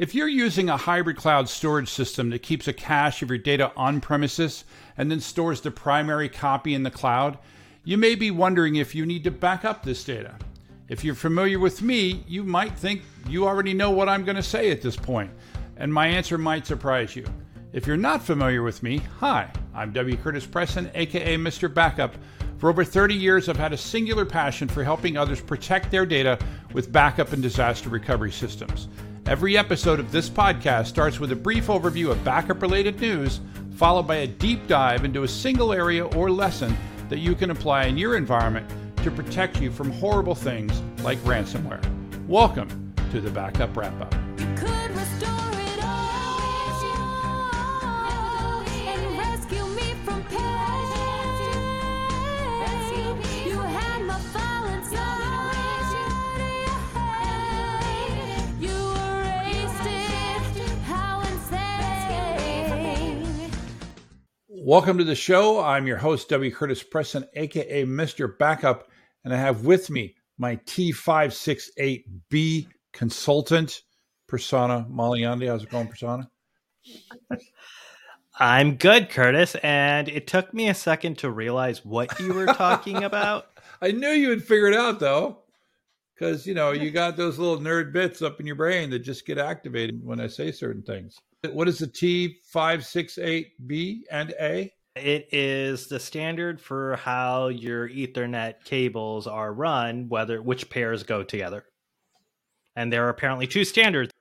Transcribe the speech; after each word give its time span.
If 0.00 0.14
you're 0.14 0.28
using 0.28 0.70
a 0.70 0.78
hybrid 0.78 1.18
cloud 1.18 1.46
storage 1.50 1.90
system 1.90 2.30
that 2.30 2.38
keeps 2.38 2.66
a 2.66 2.72
cache 2.72 3.20
of 3.20 3.28
your 3.28 3.36
data 3.36 3.70
on 3.76 4.00
premises 4.00 4.64
and 4.96 5.10
then 5.10 5.20
stores 5.20 5.60
the 5.60 5.70
primary 5.70 6.30
copy 6.30 6.72
in 6.72 6.84
the 6.84 6.90
cloud, 6.90 7.36
you 7.84 7.98
may 7.98 8.14
be 8.14 8.30
wondering 8.30 8.76
if 8.76 8.94
you 8.94 9.04
need 9.04 9.24
to 9.24 9.30
back 9.30 9.62
up 9.62 9.82
this 9.82 10.02
data. 10.02 10.36
If 10.88 11.04
you're 11.04 11.14
familiar 11.14 11.58
with 11.58 11.82
me, 11.82 12.24
you 12.26 12.44
might 12.44 12.78
think 12.78 13.02
you 13.28 13.46
already 13.46 13.74
know 13.74 13.90
what 13.90 14.08
I'm 14.08 14.24
going 14.24 14.36
to 14.36 14.42
say 14.42 14.70
at 14.70 14.80
this 14.80 14.96
point, 14.96 15.32
and 15.76 15.92
my 15.92 16.06
answer 16.06 16.38
might 16.38 16.66
surprise 16.66 17.14
you. 17.14 17.26
If 17.74 17.86
you're 17.86 17.98
not 17.98 18.22
familiar 18.22 18.62
with 18.62 18.82
me, 18.82 19.02
hi, 19.18 19.52
I'm 19.74 19.92
W. 19.92 20.16
Curtis 20.16 20.46
Preston, 20.46 20.90
aka 20.94 21.36
Mr. 21.36 21.72
Backup. 21.72 22.14
For 22.56 22.70
over 22.70 22.84
30 22.84 23.14
years, 23.14 23.50
I've 23.50 23.58
had 23.58 23.74
a 23.74 23.76
singular 23.76 24.24
passion 24.24 24.66
for 24.66 24.82
helping 24.82 25.18
others 25.18 25.42
protect 25.42 25.90
their 25.90 26.06
data 26.06 26.38
with 26.72 26.90
backup 26.90 27.34
and 27.34 27.42
disaster 27.42 27.90
recovery 27.90 28.32
systems. 28.32 28.88
Every 29.26 29.56
episode 29.56 30.00
of 30.00 30.10
this 30.10 30.28
podcast 30.28 30.86
starts 30.86 31.20
with 31.20 31.30
a 31.30 31.36
brief 31.36 31.66
overview 31.66 32.10
of 32.10 32.24
backup 32.24 32.62
related 32.62 33.00
news, 33.00 33.40
followed 33.74 34.04
by 34.04 34.16
a 34.16 34.26
deep 34.26 34.66
dive 34.66 35.04
into 35.04 35.22
a 35.22 35.28
single 35.28 35.72
area 35.72 36.06
or 36.06 36.30
lesson 36.30 36.76
that 37.08 37.18
you 37.18 37.34
can 37.34 37.50
apply 37.50 37.84
in 37.84 37.96
your 37.96 38.16
environment 38.16 38.68
to 39.04 39.10
protect 39.10 39.60
you 39.60 39.70
from 39.70 39.92
horrible 39.92 40.34
things 40.34 40.82
like 41.02 41.18
ransomware. 41.18 41.84
Welcome 42.26 42.92
to 43.12 43.20
the 43.20 43.30
Backup 43.30 43.76
Wrap 43.76 44.00
Up. 44.00 44.29
Welcome 64.70 64.98
to 64.98 65.04
the 65.04 65.16
show. 65.16 65.60
I'm 65.60 65.88
your 65.88 65.96
host, 65.96 66.28
W. 66.28 66.54
Curtis 66.54 66.84
Preston, 66.84 67.24
aka 67.34 67.84
Mr. 67.84 68.38
Backup, 68.38 68.88
and 69.24 69.34
I 69.34 69.36
have 69.36 69.64
with 69.64 69.90
me 69.90 70.14
my 70.38 70.54
T568B 70.58 72.68
consultant, 72.92 73.82
Prasanna 74.30 74.88
Malaiyandi. 74.88 75.48
How's 75.48 75.64
it 75.64 75.70
going, 75.70 75.88
Prasanna? 75.88 76.28
I'm 78.38 78.76
good, 78.76 79.10
Curtis, 79.10 79.56
and 79.56 80.08
it 80.08 80.28
took 80.28 80.54
me 80.54 80.68
a 80.68 80.74
second 80.74 81.18
to 81.18 81.32
realize 81.32 81.84
what 81.84 82.20
you 82.20 82.32
were 82.32 82.46
talking 82.46 83.02
about. 83.10 83.46
I 83.82 83.90
knew 83.90 84.10
you 84.10 84.28
would 84.28 84.44
figure 84.44 84.68
it 84.68 84.74
out, 84.74 85.00
though, 85.00 85.38
because 86.14 86.46
you 86.46 86.54
know 86.54 86.70
you 86.70 86.90
got 86.92 87.16
those 87.16 87.40
little 87.40 87.58
nerd 87.58 87.92
bits 87.92 88.22
up 88.22 88.38
in 88.38 88.46
your 88.46 88.54
brain 88.54 88.90
that 88.90 89.00
just 89.00 89.26
get 89.26 89.36
activated 89.36 90.04
when 90.04 90.20
I 90.20 90.28
say 90.28 90.52
certain 90.52 90.82
things. 90.82 91.18
What 91.48 91.68
is 91.68 91.78
the 91.78 91.86
T568B 91.86 94.00
and 94.10 94.34
A? 94.40 94.72
It 94.96 95.28
is 95.32 95.86
the 95.86 96.00
standard 96.00 96.60
for 96.60 96.96
how 96.96 97.48
your 97.48 97.88
Ethernet 97.88 98.64
cables 98.64 99.26
are 99.26 99.54
run, 99.54 100.08
whether 100.08 100.42
which 100.42 100.68
pairs 100.68 101.02
go 101.02 101.22
together. 101.22 101.64
And 102.76 102.92
there 102.92 103.06
are 103.06 103.10
apparently 103.10 103.46
two 103.46 103.64
standards. 103.64 104.12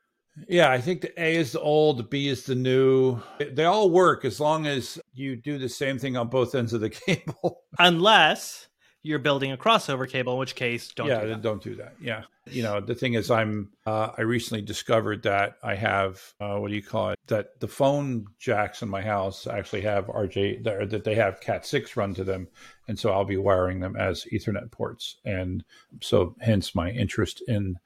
Yeah, 0.48 0.72
I 0.72 0.80
think 0.80 1.02
the 1.02 1.22
A 1.22 1.36
is 1.36 1.52
the 1.52 1.60
old, 1.60 1.98
the 1.98 2.04
B 2.04 2.30
is 2.30 2.46
the 2.46 2.56
new. 2.56 3.20
They 3.40 3.66
all 3.66 3.90
work 3.90 4.24
as 4.24 4.40
long 4.40 4.68
as 4.68 4.98
you 5.14 5.36
do 5.36 5.58
the 5.58 5.68
same 5.68 6.00
thing 6.00 6.16
on 6.16 6.30
both 6.30 6.56
ends 6.56 6.72
of 6.72 6.80
the 6.80 6.90
cable. 6.90 7.64
Unless 7.78 8.70
you're 9.02 9.20
building 9.20 9.52
a 9.52 9.58
crossover 9.58 10.10
cable, 10.10 10.34
in 10.34 10.40
which 10.40 10.56
case 10.56 10.90
don't 10.90 11.08
yeah, 11.08 11.22
do 11.22 11.28
that. 11.30 11.42
don't 11.42 11.64
do 11.64 11.76
that. 11.76 11.96
Yeah. 12.02 12.24
You 12.46 12.64
know, 12.64 12.82
the 12.82 12.96
thing 12.96 13.14
is 13.14 13.32
I'm 13.32 13.70
uh, 13.86 14.10
I 14.18 14.22
recently 14.22 14.62
discovered 14.62 15.24
that 15.24 15.56
I 15.64 15.76
have 15.76 16.22
uh, 16.42 16.58
what 16.58 16.70
do 16.70 16.76
you 16.76 16.84
call 16.84 17.12
it? 17.12 17.20
That 17.28 17.60
the 17.60 17.68
phone 17.68 18.26
jacks 18.40 18.82
in 18.82 18.90
my 18.90 19.02
house 19.02 19.48
actually 19.48 19.82
have 19.82 20.08
RJ 20.08 20.64
that, 20.64 21.04
they 21.04 21.16
have 21.16 21.40
Cat 21.40 21.66
6 21.66 21.96
run 21.96 22.14
to 22.16 22.24
them. 22.24 22.48
And 22.88 23.00
so 23.00 23.12
I'll 23.12 23.26
be 23.26 23.38
wiring 23.38 23.80
them 23.80 23.96
as 23.96 24.26
Ethernet 24.34 24.72
ports. 24.72 25.18
And 25.24 25.64
so 26.02 26.36
hence 26.42 26.76
my 26.76 26.90
interest 26.90 27.42
in 27.48 27.78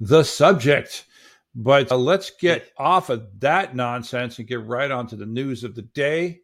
the 0.00 0.22
subject. 0.22 1.04
But 1.54 1.92
uh, 1.92 1.96
let's 1.98 2.30
get 2.30 2.72
off 2.78 3.10
of 3.10 3.40
that 3.40 3.76
nonsense 3.76 4.38
and 4.38 4.48
get 4.48 4.64
right 4.64 4.90
onto 4.90 5.16
the 5.16 5.26
news 5.26 5.64
of 5.64 5.74
the 5.74 5.82
day. 5.82 6.40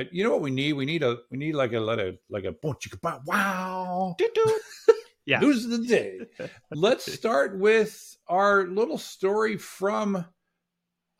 I, 0.00 0.08
you 0.10 0.24
know 0.24 0.30
what 0.30 0.40
we 0.40 0.50
need? 0.50 0.72
We 0.72 0.86
need 0.86 1.02
a 1.02 1.18
we 1.30 1.36
need 1.36 1.54
like 1.54 1.72
a 1.72 1.80
let 1.80 1.98
a 1.98 2.18
like 2.30 2.44
a 2.44 2.54
wow. 3.26 4.16
yeah. 5.26 5.40
News 5.40 5.66
of 5.66 5.70
the 5.72 5.86
day. 5.86 6.20
Let's 6.70 7.12
start 7.12 7.58
with 7.58 8.16
our 8.26 8.66
little 8.66 8.96
story 8.96 9.58
from 9.58 10.24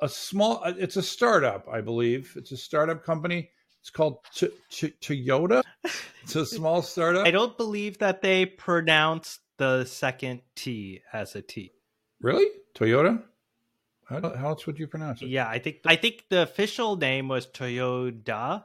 a 0.01 0.09
small. 0.09 0.63
Uh, 0.65 0.73
it's 0.79 0.97
a 0.97 1.03
startup, 1.03 1.69
I 1.71 1.83
believe. 1.83 2.33
It's 2.37 2.53
a 2.53 2.57
startup 2.57 3.05
company. 3.05 3.51
It's 3.81 3.91
called 3.91 4.19
T- 4.35 4.49
T- 4.71 4.95
Toyota. 5.03 5.63
It's 6.23 6.37
a 6.37 6.47
small 6.47 6.81
startup. 6.81 7.27
I 7.27 7.31
don't 7.31 7.57
believe 7.57 7.99
that 7.99 8.23
they 8.23 8.47
pronounce 8.47 9.41
the 9.59 9.85
second 9.85 10.41
T 10.55 11.03
as 11.13 11.35
a 11.35 11.43
T. 11.43 11.73
Really, 12.23 12.47
Toyota? 12.75 13.23
How, 14.11 14.21
how 14.37 14.49
else 14.49 14.67
would 14.67 14.79
you 14.79 14.89
pronounce 14.89 15.23
it? 15.23 15.29
Yeah, 15.29 15.49
I 15.49 15.61
think 15.61 15.79
I 15.87 15.97
think 15.97 16.25
the 16.31 16.43
official 16.43 16.97
name 16.97 17.29
was 17.29 17.47
Toyoda, 17.47 18.65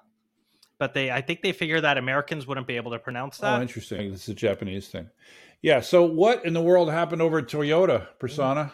but 0.78 0.94
they 0.94 1.12
I 1.12 1.22
think 1.22 1.42
they 1.42 1.52
figured 1.52 1.84
that 1.84 1.98
Americans 1.98 2.48
wouldn't 2.48 2.68
be 2.68 2.76
able 2.76 2.92
to 2.92 3.00
pronounce 3.00 3.40
oh, 3.40 3.44
that. 3.44 3.60
Oh, 3.60 3.62
interesting. 3.62 4.12
This 4.12 4.24
is 4.24 4.30
a 4.30 4.34
Japanese 4.34 4.88
thing. 4.88 5.10
Yeah. 5.62 5.82
So, 5.82 6.04
what 6.04 6.46
in 6.46 6.54
the 6.54 6.62
world 6.62 6.92
happened 6.92 7.22
over 7.22 7.40
at 7.40 7.48
Toyota, 7.48 8.08
Prasanna? 8.20 8.72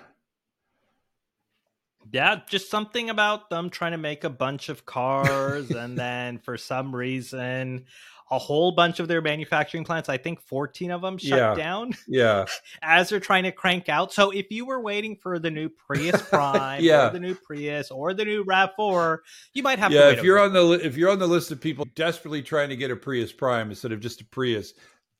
Yeah, 2.12 2.42
just 2.48 2.70
something 2.70 3.10
about 3.10 3.50
them 3.50 3.70
trying 3.70 3.94
to 3.94 3.98
make 3.98 4.26
a 4.26 4.30
bunch 4.30 4.68
of 4.68 4.86
cars, 4.86 5.72
and 5.72 5.98
then 5.98 6.40
for 6.40 6.58
some 6.58 6.94
reason, 6.94 7.86
a 8.32 8.40
whole 8.40 8.72
bunch 8.72 9.02
of 9.02 9.10
their 9.10 9.22
manufacturing 9.22 9.84
plants, 9.84 10.08
I 10.08 10.18
think 10.18 10.42
14 10.42 10.90
of 10.92 11.02
them 11.02 11.18
shut 11.18 11.38
Yeah. 11.38 11.54
down 11.54 11.92
Yeah. 12.08 12.46
as 12.82 13.10
they're 13.10 13.20
trying 13.20 13.44
to 13.44 13.52
crank 13.52 13.90
out. 13.90 14.14
So 14.14 14.32
if 14.32 14.50
you 14.50 14.66
were 14.66 14.80
waiting 14.80 15.18
for 15.18 15.38
the 15.38 15.52
new 15.52 15.68
Prius 15.70 16.22
Prime 16.30 16.82
Yeah. 16.82 17.10
or 17.10 17.12
the 17.12 17.20
new 17.20 17.36
Prius 17.36 17.92
or 17.92 18.14
the 18.14 18.24
new 18.24 18.46
RAV4, 18.46 19.18
you 19.54 19.64
might 19.64 19.80
have 19.80 19.92
to 19.92 19.98
yeah, 19.98 20.10
if 20.10 20.24
you're 20.24 20.40
on 20.40 20.54
the 20.54 20.72
if 20.72 20.96
you're 20.96 21.12
on 21.12 21.20
the 21.20 21.28
list 21.28 21.52
of 21.52 21.60
people 21.60 21.86
desperately 21.94 22.42
trying 22.42 22.70
to 22.70 22.78
get 22.78 22.90
a 22.90 22.96
Prius 22.96 23.34
Prime 23.34 23.70
instead 23.70 23.92
of 23.92 24.00
just 24.00 24.22
a 24.22 24.26
Prius, 24.26 24.74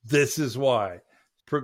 this 0.06 0.40
is 0.40 0.58
why. 0.58 1.02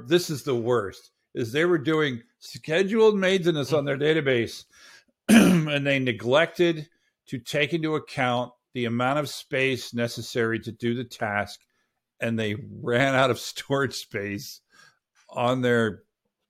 This 0.05 0.29
is 0.29 0.43
the 0.43 0.55
worst. 0.55 1.11
Is 1.33 1.53
they 1.53 1.63
were 1.63 1.77
doing 1.77 2.23
scheduled 2.39 3.17
maintenance 3.17 3.71
on 3.71 3.85
their 3.85 3.97
mm-hmm. 3.97 4.27
database, 4.27 4.65
and 5.29 5.87
they 5.87 5.99
neglected 5.99 6.89
to 7.27 7.39
take 7.39 7.73
into 7.73 7.95
account 7.95 8.51
the 8.77 8.85
amount 8.85 9.17
of 9.17 9.27
space 9.27 9.91
necessary 9.91 10.59
to 10.59 10.71
do 10.71 10.93
the 10.93 11.03
task, 11.03 11.59
and 12.19 12.37
they 12.37 12.55
ran 12.83 13.15
out 13.15 13.31
of 13.31 13.39
storage 13.53 13.95
space 13.95 14.61
on 15.31 15.63
their 15.63 16.03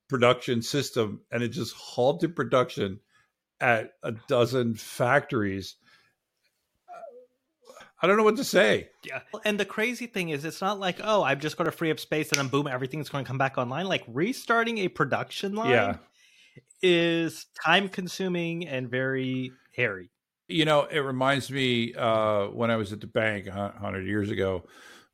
production 0.09 0.61
system, 0.61 1.21
and 1.31 1.41
it 1.41 1.47
just 1.53 1.73
halted 1.73 2.35
production 2.35 2.99
at 3.61 3.93
a 4.03 4.11
dozen 4.27 4.75
factories. 4.75 5.77
I 8.01 8.07
don't 8.07 8.17
know 8.17 8.23
what 8.23 8.35
to 8.35 8.43
say. 8.43 8.89
Yeah. 9.05 9.21
And 9.45 9.57
the 9.57 9.63
crazy 9.63 10.05
thing 10.05 10.27
is, 10.27 10.43
it's 10.43 10.59
not 10.59 10.81
like, 10.81 10.99
oh, 11.01 11.23
I'm 11.23 11.39
just 11.39 11.55
going 11.55 11.65
to 11.65 11.71
free 11.71 11.91
up 11.91 11.99
space 11.99 12.29
and 12.29 12.39
then 12.39 12.49
boom, 12.49 12.67
everything's 12.67 13.07
going 13.07 13.23
to 13.23 13.27
come 13.27 13.37
back 13.37 13.57
online. 13.57 13.85
Like 13.85 14.03
restarting 14.05 14.79
a 14.79 14.89
production 14.89 15.55
line 15.55 15.69
Yeah. 15.71 15.95
is 16.81 17.45
time 17.65 17.87
consuming 17.87 18.67
and 18.67 18.91
very 18.91 19.53
hairy. 19.73 20.11
You 20.47 20.65
know, 20.65 20.83
it 20.83 20.99
reminds 20.99 21.51
me 21.51 21.93
uh, 21.93 22.47
when 22.47 22.71
I 22.71 22.77
was 22.77 22.93
at 22.93 23.01
the 23.01 23.07
bank 23.07 23.47
a 23.47 23.73
hundred 23.77 24.07
years 24.07 24.31
ago, 24.31 24.63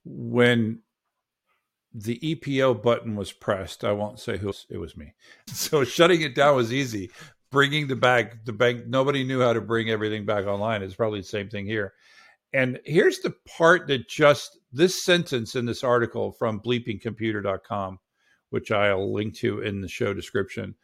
when 0.06 0.80
the 1.94 2.20
EPO 2.20 2.82
button 2.82 3.16
was 3.16 3.32
pressed. 3.32 3.84
I 3.84 3.92
won't 3.92 4.20
say 4.20 4.38
who 4.38 4.54
it 4.70 4.78
was 4.78 4.98
me. 4.98 5.14
So 5.48 5.84
shutting 5.84 6.22
it 6.22 6.36
down 6.36 6.56
was 6.56 6.74
easy. 6.74 7.12
Bringing 7.52 7.88
the 7.88 7.96
back 7.96 8.46
the 8.46 8.54
bank, 8.54 8.88
nobody 8.88 9.24
knew 9.24 9.42
how 9.42 9.54
to 9.54 9.62
bring 9.62 9.90
everything 9.90 10.26
back 10.26 10.46
online. 10.46 10.82
It's 10.82 10.96
probably 10.96 11.20
the 11.20 11.28
same 11.28 11.50
thing 11.50 11.68
here. 11.68 11.94
And 12.52 12.80
here's 12.86 13.20
the 13.20 13.36
part 13.58 13.88
that 13.88 14.08
just 14.08 14.58
this 14.72 15.04
sentence 15.04 15.56
in 15.56 15.66
this 15.66 15.84
article 15.84 16.32
from 16.32 16.60
bleepingcomputer.com, 16.62 18.00
which 18.50 18.72
I'll 18.72 19.14
link 19.14 19.36
to 19.38 19.62
in 19.62 19.82
the 19.82 19.88
show 19.88 20.14
description. 20.14 20.76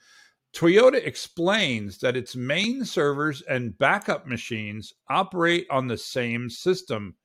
Toyota 0.53 0.95
explains 0.95 1.99
that 1.99 2.17
its 2.17 2.35
main 2.35 2.83
servers 2.83 3.41
and 3.43 3.77
backup 3.77 4.25
machines 4.25 4.93
operate 5.09 5.67
on 5.69 5.87
the 5.87 5.97
same 5.97 6.49
system. 6.49 7.15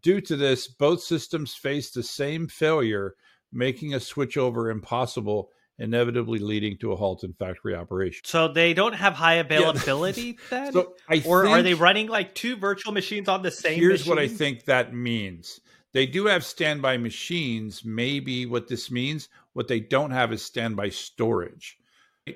Due 0.00 0.20
to 0.22 0.36
this, 0.36 0.66
both 0.66 1.02
systems 1.02 1.54
face 1.54 1.90
the 1.90 2.02
same 2.02 2.48
failure, 2.48 3.14
making 3.52 3.92
a 3.92 3.98
switchover 3.98 4.72
impossible, 4.72 5.50
inevitably 5.78 6.38
leading 6.38 6.78
to 6.78 6.92
a 6.92 6.96
halt 6.96 7.22
in 7.22 7.34
factory 7.34 7.74
operation. 7.74 8.22
So 8.24 8.48
they 8.48 8.72
don't 8.72 8.94
have 8.94 9.12
high 9.12 9.34
availability 9.46 10.38
then? 10.48 10.72
So 10.72 10.94
I 11.08 11.22
or 11.26 11.46
are 11.46 11.62
they 11.62 11.74
running 11.74 12.08
like 12.08 12.34
two 12.34 12.56
virtual 12.56 12.92
machines 12.92 13.28
on 13.28 13.42
the 13.42 13.50
same 13.50 13.78
Here's 13.78 14.06
what 14.06 14.18
I 14.18 14.28
think 14.28 14.64
that 14.64 14.94
means. 14.94 15.60
They 15.92 16.06
do 16.06 16.26
have 16.26 16.44
standby 16.44 16.96
machines, 16.96 17.84
maybe 17.84 18.46
what 18.46 18.68
this 18.68 18.90
means. 18.90 19.28
What 19.52 19.68
they 19.68 19.80
don't 19.80 20.10
have 20.10 20.32
is 20.32 20.42
standby 20.42 20.88
storage. 20.88 21.78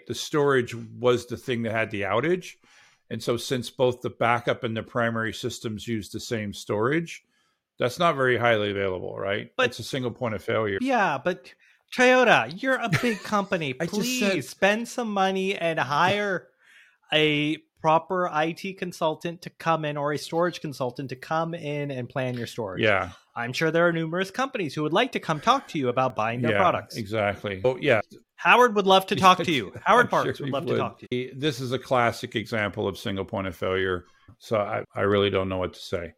The 0.06 0.14
storage 0.14 0.74
was 0.74 1.26
the 1.26 1.36
thing 1.36 1.62
that 1.62 1.72
had 1.72 1.90
the 1.90 2.02
outage. 2.02 2.54
And 3.10 3.22
so, 3.22 3.36
since 3.36 3.70
both 3.70 4.02
the 4.02 4.10
backup 4.10 4.64
and 4.64 4.76
the 4.76 4.82
primary 4.82 5.32
systems 5.32 5.88
use 5.88 6.10
the 6.10 6.20
same 6.20 6.52
storage, 6.52 7.24
that's 7.78 7.98
not 7.98 8.16
very 8.16 8.36
highly 8.36 8.70
available, 8.70 9.16
right? 9.16 9.50
But- 9.56 9.66
it's 9.66 9.78
a 9.78 9.84
single 9.84 10.10
point 10.10 10.34
of 10.34 10.42
failure. 10.42 10.78
Yeah, 10.80 11.18
but 11.22 11.52
Toyota, 11.96 12.60
you're 12.60 12.76
a 12.76 12.90
big 13.00 13.22
company. 13.22 13.72
Please 13.74 14.20
said- 14.20 14.44
spend 14.44 14.88
some 14.88 15.10
money 15.10 15.56
and 15.56 15.78
hire 15.78 16.48
a 17.12 17.56
proper 17.80 18.28
IT 18.34 18.76
consultant 18.76 19.40
to 19.40 19.50
come 19.50 19.84
in 19.84 19.96
or 19.96 20.12
a 20.12 20.18
storage 20.18 20.60
consultant 20.60 21.08
to 21.08 21.16
come 21.16 21.54
in 21.54 21.90
and 21.90 22.08
plan 22.08 22.36
your 22.36 22.46
storage. 22.46 22.82
Yeah, 22.82 23.12
I'm 23.34 23.54
sure 23.54 23.70
there 23.70 23.86
are 23.86 23.92
numerous 23.92 24.30
companies 24.30 24.74
who 24.74 24.82
would 24.82 24.92
like 24.92 25.12
to 25.12 25.20
come 25.20 25.40
talk 25.40 25.68
to 25.68 25.78
you 25.78 25.88
about 25.88 26.14
buying 26.14 26.42
their 26.42 26.52
yeah, 26.52 26.58
products. 26.58 26.96
exactly. 26.96 27.62
Oh, 27.64 27.78
yeah, 27.80 28.00
Howard 28.38 28.76
would 28.76 28.86
love 28.86 29.04
to 29.06 29.16
talk 29.26 29.38
to 29.38 29.52
you. 29.52 29.72
Howard 29.84 30.10
Marks 30.10 30.38
sure 30.38 30.46
would 30.46 30.52
love 30.52 30.66
to 30.66 30.76
talk 30.76 31.00
to 31.00 31.06
you. 31.10 31.32
This 31.36 31.60
is 31.60 31.72
a 31.72 31.78
classic 31.78 32.36
example 32.36 32.86
of 32.88 32.96
single 32.96 33.24
point 33.24 33.48
of 33.48 33.56
failure. 33.56 34.06
So 34.38 34.58
I, 34.58 34.84
I 34.94 35.00
really 35.02 35.28
don't 35.28 35.48
know 35.48 35.58
what 35.58 35.74
to 35.74 35.80
say. 35.80 36.14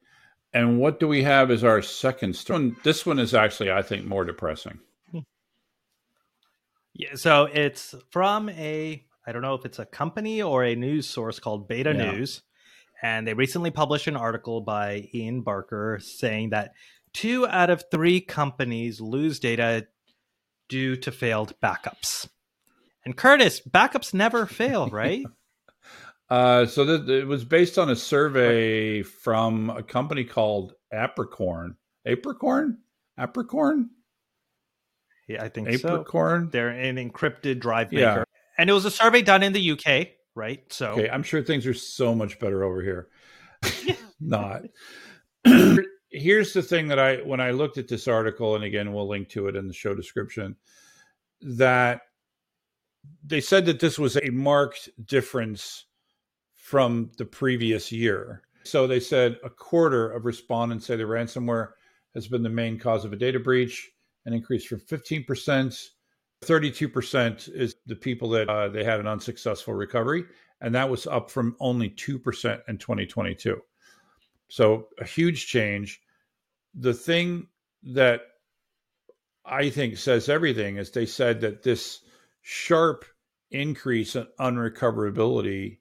And 0.53 0.79
what 0.79 1.01
do 1.01 1.09
we 1.09 1.23
have 1.23 1.51
as 1.51 1.65
our 1.65 1.81
second 1.81 2.37
story? 2.37 2.75
This 2.85 3.07
one 3.07 3.19
is 3.19 3.35
actually, 3.35 3.71
I 3.73 3.83
think, 3.83 4.05
more 4.07 4.25
depressing. 4.25 4.79
Yeah, 6.93 7.15
so 7.15 7.45
it's 7.45 7.95
from 8.11 8.49
a 8.51 9.03
I 9.25 9.33
don't 9.33 9.43
know 9.43 9.55
if 9.55 9.65
it's 9.65 9.79
a 9.79 9.87
company 9.87 10.43
or 10.43 10.65
a 10.65 10.75
news 10.75 11.09
source 11.09 11.39
called 11.39 11.69
Beta 11.69 11.95
Yeah. 11.95 12.13
News, 12.13 12.43
and 13.01 13.27
they 13.27 13.33
recently 13.33 13.71
published 13.71 14.09
an 14.09 14.17
article 14.17 14.61
by 14.61 15.09
Ian 15.15 15.43
Barker 15.43 16.01
saying 16.03 16.51
that 16.51 16.73
two 17.13 17.47
out 17.47 17.71
of 17.71 17.85
three 17.93 18.21
companies 18.21 19.01
lose 19.01 19.39
data 19.39 19.87
due 20.71 20.97
to 20.97 21.13
failed 21.13 21.53
backups. 21.63 22.29
And 23.05 23.15
Curtis, 23.17 23.61
backups 23.61 24.15
never 24.15 24.47
fail, 24.47 24.87
right? 24.91 25.25
Uh, 26.31 26.65
so 26.65 26.87
th- 26.87 27.09
it 27.09 27.27
was 27.27 27.45
based 27.45 27.77
on 27.77 27.91
a 27.91 27.97
survey 27.97 29.03
from 29.03 29.69
a 29.69 29.83
company 29.83 30.25
called 30.25 30.73
Apricorn. 30.95 31.75
Apricorn? 32.07 32.77
Apricorn? 33.19 33.87
yeah, 35.29 35.43
I 35.43 35.49
think 35.49 35.71
so. 35.73 36.05
Apricorn? 36.05 36.51
They're 36.51 36.69
an 36.69 36.97
encrypted 36.97 37.61
drive 37.61 37.93
maker. 37.93 38.05
Yeah. 38.05 38.25
And 38.57 38.71
it 38.71 38.73
was 38.73 38.85
a 38.85 38.91
survey 38.91 39.23
done 39.23 39.43
in 39.43 39.53
the 39.53 39.71
UK, 39.73 40.09
right? 40.35 40.61
So 40.73 40.93
Okay, 40.93 41.11
I'm 41.11 41.23
sure 41.23 41.43
things 41.43 41.67
are 41.67 41.75
so 41.75 42.15
much 42.15 42.39
better 42.39 42.63
over 42.63 42.83
here. 42.83 43.09
Not. 44.21 44.63
Here's 46.11 46.53
the 46.53 46.63
thing 46.63 46.89
that 46.89 46.99
I, 46.99 47.17
when 47.17 47.41
I 47.41 47.53
looked 47.53 47.79
at 47.79 47.89
this 47.89 48.09
article, 48.09 48.57
and 48.57 48.65
again, 48.65 48.93
we'll 48.93 49.09
link 49.09 49.29
to 49.31 49.47
it 49.47 49.57
in 49.57 49.69
the 49.69 49.75
show 49.75 49.95
description, 49.95 50.57
that 51.41 52.03
they 53.25 53.41
said 53.41 53.67
that 53.67 53.81
this 53.81 53.99
was 53.99 54.17
a 54.17 54.31
marked 54.31 54.91
difference 55.07 55.87
from 56.57 57.11
the 57.17 57.25
previous 57.25 57.91
year. 57.91 58.43
So 58.65 58.87
they 58.87 59.01
said 59.01 59.39
a 59.43 59.51
quarter 59.51 60.11
of 60.11 60.25
respondents 60.25 60.87
say 60.87 60.97
the 60.97 61.05
ransomware 61.05 61.71
has 62.15 62.29
been 62.29 62.43
the 62.43 62.49
main 62.49 62.79
cause 62.79 63.05
of 63.05 63.13
a 63.13 63.17
data 63.17 63.41
breach, 63.41 63.91
an 64.27 64.33
increase 64.33 64.65
from 64.65 64.81
15%. 64.81 65.89
32% 66.43 67.55
is 67.55 67.77
the 67.87 67.97
people 67.97 68.29
that 68.31 68.49
uh, 68.49 68.69
they 68.69 68.83
had 68.83 69.01
an 69.01 69.07
unsuccessful 69.07 69.75
recovery, 69.75 70.25
and 70.61 70.75
that 70.75 70.89
was 70.89 71.07
up 71.07 71.31
from 71.31 71.57
only 71.61 71.91
2% 71.91 72.61
in 72.69 72.79
2022. 72.79 73.61
So 74.51 74.89
a 74.99 75.05
huge 75.05 75.47
change. 75.47 76.03
The 76.75 76.93
thing 76.93 77.47
that 77.85 78.23
I 79.45 79.71
think 79.71 79.97
says 79.97 80.29
everything 80.29 80.77
is 80.77 80.91
they 80.91 81.07
said 81.07 81.41
that 81.41 81.63
this 81.63 82.01
sharp 82.43 83.05
increase 83.51 84.17
in 84.17 84.27
unrecoverability 84.39 85.79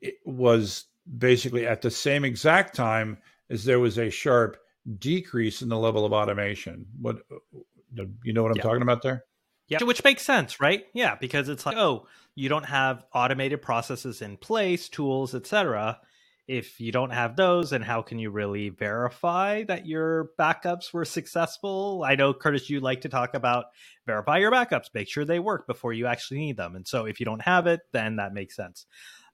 it 0.00 0.14
was 0.24 0.86
basically 1.18 1.66
at 1.66 1.82
the 1.82 1.90
same 1.90 2.24
exact 2.24 2.74
time 2.74 3.18
as 3.50 3.64
there 3.64 3.80
was 3.80 3.98
a 3.98 4.10
sharp 4.10 4.56
decrease 4.98 5.62
in 5.62 5.68
the 5.68 5.78
level 5.78 6.04
of 6.04 6.12
automation. 6.12 6.86
What 7.00 7.18
uh, 7.32 8.04
you 8.22 8.32
know 8.32 8.42
what 8.42 8.52
I'm 8.52 8.56
Yeah. 8.58 8.62
talking 8.62 8.82
about 8.82 9.02
there? 9.02 9.24
Yeah, 9.68 9.82
which 9.84 10.04
makes 10.04 10.22
sense, 10.22 10.60
right? 10.60 10.84
Yeah, 10.92 11.16
because 11.18 11.48
it's 11.48 11.64
like, 11.64 11.76
oh, 11.76 12.06
you 12.34 12.48
don't 12.50 12.66
have 12.66 13.04
automated 13.14 13.62
processes 13.62 14.20
in 14.20 14.36
place, 14.36 14.88
tools, 14.88 15.34
etc. 15.34 16.00
If 16.46 16.78
you 16.78 16.92
don't 16.92 17.10
have 17.10 17.36
those, 17.36 17.72
and 17.72 17.82
how 17.82 18.02
can 18.02 18.18
you 18.18 18.30
really 18.30 18.68
verify 18.68 19.64
that 19.64 19.86
your 19.86 20.30
backups 20.38 20.92
were 20.92 21.06
successful? 21.06 22.04
I 22.06 22.16
know, 22.16 22.34
Curtis, 22.34 22.68
you 22.68 22.80
like 22.80 23.00
to 23.02 23.08
talk 23.08 23.34
about 23.34 23.66
verify 24.06 24.38
your 24.38 24.52
backups, 24.52 24.92
make 24.92 25.08
sure 25.08 25.24
they 25.24 25.38
work 25.38 25.66
before 25.66 25.94
you 25.94 26.06
actually 26.06 26.40
need 26.40 26.58
them. 26.58 26.76
And 26.76 26.86
so 26.86 27.06
if 27.06 27.18
you 27.18 27.24
don't 27.24 27.40
have 27.40 27.66
it, 27.66 27.80
then 27.92 28.16
that 28.16 28.34
makes 28.34 28.56
sense. 28.56 28.84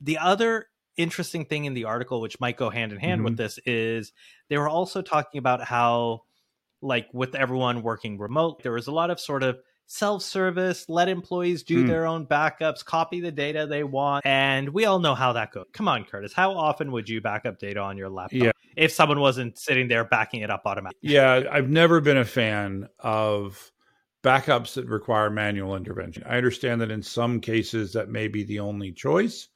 The 0.01 0.19
other 0.19 0.67
interesting 0.97 1.47
thing 1.47 1.65
in 1.65 1.75
the 1.75 1.85
article, 1.85 2.21
which 2.21 2.39
might 2.39 2.57
go 2.57 2.71
hand 2.71 2.93
in 2.93 2.99
hand 2.99 3.25
with 3.25 3.33
mm-hmm. 3.33 3.43
this, 3.43 3.59
is 3.67 4.13
they 4.49 4.59
were 4.59 4.69
also 4.69 5.03
talking 5.03 5.39
about 5.39 5.65
how, 5.65 6.23
like, 6.81 7.09
with 7.13 7.35
everyone 7.35 7.83
working 7.83 8.19
remote, 8.19 8.63
there 8.63 8.73
was 8.73 8.87
a 8.87 8.93
lot 8.93 9.11
of 9.11 9.19
sort 9.19 9.43
of 9.43 9.59
self-service 9.91 10.89
let 10.89 11.09
employees 11.09 11.65
do 11.65 11.81
Hmm. 11.83 11.87
their 11.89 12.07
own 12.07 12.25
backups 12.25 12.85
copy 12.85 13.21
the 13.21 13.33
data 13.33 13.67
they 13.67 13.83
want 13.83 14.25
and 14.25 14.69
we 14.69 14.85
all 14.85 15.01
know 15.01 15.17
how 15.17 15.33
that 15.33 15.51
goes 15.53 15.67
come 15.73 15.89
on 15.89 16.05
curtis 16.05 16.33
how 16.33 16.53
often 16.53 16.93
would 16.93 17.09
you 17.09 17.21
back 17.21 17.45
up 17.45 17.59
data 17.59 17.81
on 17.81 17.97
your 17.99 18.09
laptop 18.09 18.41
Yeah. 18.41 18.53
if 18.77 18.93
someone 18.93 19.19
wasn't 19.19 19.59
sitting 19.59 19.89
there 19.89 20.05
backing 20.05 20.43
it 20.43 20.51
up 20.51 20.63
automatically 20.65 21.11
Yeah, 21.11 21.43
I've 21.51 21.69
never 21.69 22.01
been 22.01 22.19
a 22.19 22.25
fan 22.25 22.89
of 23.01 23.73
backups 24.23 24.75
that 24.75 24.87
require 24.87 25.29
manual 25.29 25.75
intervention. 25.75 26.23
I 26.25 26.37
understand 26.37 26.81
that 26.83 26.91
in 26.91 27.03
some 27.03 27.41
cases 27.41 27.93
that 27.95 28.09
may 28.11 28.29
be 28.29 28.45
the 28.45 28.61
only 28.61 28.93
choice, 28.93 29.49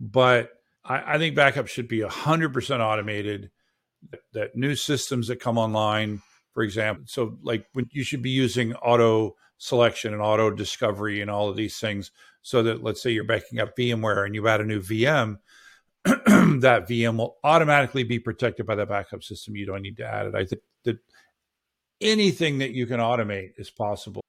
but 0.00 0.50
I, 0.84 1.14
I 1.14 1.18
think 1.18 1.36
backups 1.36 1.68
should 1.68 1.86
be 1.86 2.00
100% 2.00 2.80
automated. 2.80 3.50
That, 4.10 4.20
that 4.32 4.56
new 4.56 4.74
systems 4.74 5.28
that 5.28 5.36
come 5.40 5.58
online, 5.58 6.22
for 6.54 6.62
example, 6.62 7.04
so 7.06 7.38
like 7.42 7.66
when 7.72 7.86
you 7.92 8.02
should 8.04 8.22
be 8.22 8.30
using 8.30 8.74
auto 8.74 9.36
selection 9.58 10.12
and 10.12 10.22
auto 10.22 10.50
discovery 10.50 11.20
and 11.20 11.30
all 11.30 11.48
of 11.48 11.56
these 11.56 11.78
things, 11.78 12.10
so 12.42 12.62
that 12.62 12.82
let's 12.82 13.02
say 13.02 13.10
you're 13.10 13.24
backing 13.24 13.60
up 13.60 13.76
VMware 13.76 14.26
and 14.26 14.34
you 14.34 14.46
add 14.48 14.60
a 14.60 14.64
new 14.64 14.80
VM, 14.80 15.38
that 16.04 16.86
VM 16.88 17.16
will 17.16 17.36
automatically 17.42 18.04
be 18.04 18.18
protected 18.18 18.66
by 18.66 18.74
the 18.76 18.86
backup 18.86 19.22
system. 19.24 19.56
You 19.56 19.66
don't 19.66 19.82
need 19.82 19.96
to 19.96 20.06
add 20.06 20.26
it. 20.26 20.34
I 20.34 20.44
think 20.44 20.62
that 20.84 20.98
anything 22.00 22.58
that 22.58 22.70
you 22.70 22.86
can 22.86 23.00
automate 23.00 23.50
is 23.56 23.70
possible. 23.70 24.22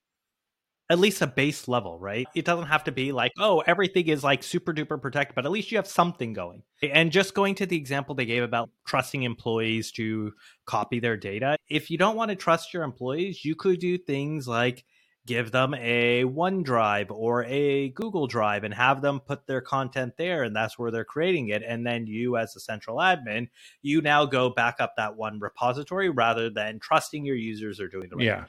at 0.89 0.99
least 0.99 1.21
a 1.21 1.27
base 1.27 1.67
level 1.67 1.99
right 1.99 2.27
it 2.33 2.45
doesn't 2.45 2.67
have 2.67 2.83
to 2.85 2.91
be 2.93 3.11
like 3.11 3.31
oh 3.37 3.61
everything 3.67 4.07
is 4.07 4.23
like 4.23 4.41
super 4.41 4.73
duper 4.73 4.99
protected 5.01 5.35
but 5.35 5.45
at 5.45 5.51
least 5.51 5.69
you 5.69 5.77
have 5.77 5.87
something 5.87 6.31
going 6.33 6.63
and 6.81 7.11
just 7.11 7.33
going 7.33 7.53
to 7.53 7.65
the 7.65 7.75
example 7.75 8.15
they 8.15 8.25
gave 8.25 8.41
about 8.41 8.69
trusting 8.85 9.23
employees 9.23 9.91
to 9.91 10.31
copy 10.65 10.99
their 10.99 11.17
data 11.17 11.57
if 11.69 11.91
you 11.91 11.97
don't 11.97 12.15
want 12.15 12.29
to 12.29 12.35
trust 12.35 12.73
your 12.73 12.83
employees 12.83 13.43
you 13.43 13.53
could 13.53 13.79
do 13.79 13.97
things 13.97 14.47
like 14.47 14.85
give 15.27 15.51
them 15.51 15.75
a 15.75 16.23
OneDrive 16.23 17.11
or 17.11 17.43
a 17.43 17.89
Google 17.89 18.25
Drive 18.25 18.63
and 18.63 18.73
have 18.73 19.01
them 19.01 19.19
put 19.19 19.45
their 19.45 19.61
content 19.61 20.13
there 20.17 20.43
and 20.43 20.55
that's 20.55 20.79
where 20.79 20.89
they're 20.89 21.05
creating 21.05 21.49
it 21.49 21.61
and 21.67 21.85
then 21.85 22.07
you 22.07 22.37
as 22.37 22.55
a 22.55 22.59
central 22.59 22.97
admin 22.97 23.49
you 23.83 24.01
now 24.01 24.25
go 24.25 24.49
back 24.49 24.77
up 24.79 24.95
that 24.97 25.15
one 25.15 25.39
repository 25.39 26.09
rather 26.09 26.49
than 26.49 26.79
trusting 26.79 27.25
your 27.25 27.35
users 27.35 27.79
are 27.79 27.89
doing 27.89 28.09
the 28.09 28.15
right 28.15 28.25
Yeah. 28.25 28.45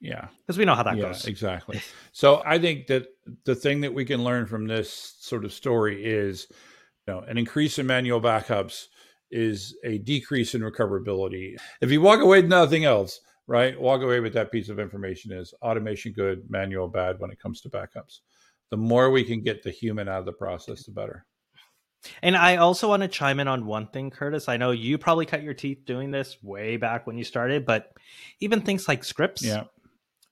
Yeah. 0.00 0.28
because 0.40 0.58
we 0.58 0.64
know 0.64 0.74
how 0.74 0.82
that 0.82 0.96
yeah, 0.96 1.04
goes 1.04 1.24
exactly. 1.26 1.80
So 2.12 2.42
I 2.44 2.58
think 2.58 2.88
that 2.88 3.06
the 3.44 3.54
thing 3.54 3.80
that 3.82 3.94
we 3.94 4.04
can 4.04 4.24
learn 4.24 4.46
from 4.46 4.66
this 4.66 5.16
sort 5.20 5.44
of 5.44 5.52
story 5.52 6.04
is, 6.04 6.48
you 7.06 7.14
know, 7.14 7.20
an 7.20 7.38
increase 7.38 7.78
in 7.78 7.86
manual 7.86 8.20
backups 8.20 8.86
is 9.30 9.76
a 9.84 9.98
decrease 9.98 10.54
in 10.54 10.62
recoverability. 10.62 11.56
If 11.80 11.90
you 11.90 12.00
walk 12.00 12.20
away 12.20 12.40
with 12.40 12.50
nothing 12.50 12.84
else, 12.84 13.20
right? 13.48 13.80
Walk 13.80 14.02
away 14.02 14.20
with 14.20 14.34
that 14.34 14.52
piece 14.52 14.68
of 14.68 14.78
information 14.78 15.32
is 15.32 15.52
automation 15.62 16.12
good, 16.12 16.48
manual 16.48 16.86
bad 16.86 17.18
when 17.18 17.30
it 17.32 17.40
comes 17.40 17.60
to 17.62 17.70
backups. 17.70 18.20
The 18.70 18.76
more 18.76 19.10
we 19.10 19.24
can 19.24 19.42
get 19.42 19.62
the 19.62 19.70
human 19.70 20.08
out 20.08 20.20
of 20.20 20.26
the 20.26 20.32
process, 20.32 20.84
the 20.84 20.92
better. 20.92 21.24
And 22.22 22.36
I 22.36 22.56
also 22.56 22.88
want 22.88 23.02
to 23.02 23.08
chime 23.08 23.40
in 23.40 23.48
on 23.48 23.66
one 23.66 23.88
thing, 23.88 24.10
Curtis. 24.10 24.48
I 24.48 24.56
know 24.58 24.70
you 24.70 24.98
probably 24.98 25.26
cut 25.26 25.42
your 25.42 25.54
teeth 25.54 25.84
doing 25.84 26.12
this 26.12 26.36
way 26.42 26.76
back 26.76 27.06
when 27.06 27.18
you 27.18 27.24
started, 27.24 27.66
but 27.66 27.90
even 28.40 28.60
things 28.60 28.86
like 28.86 29.02
scripts, 29.02 29.42
Yeah. 29.44 29.64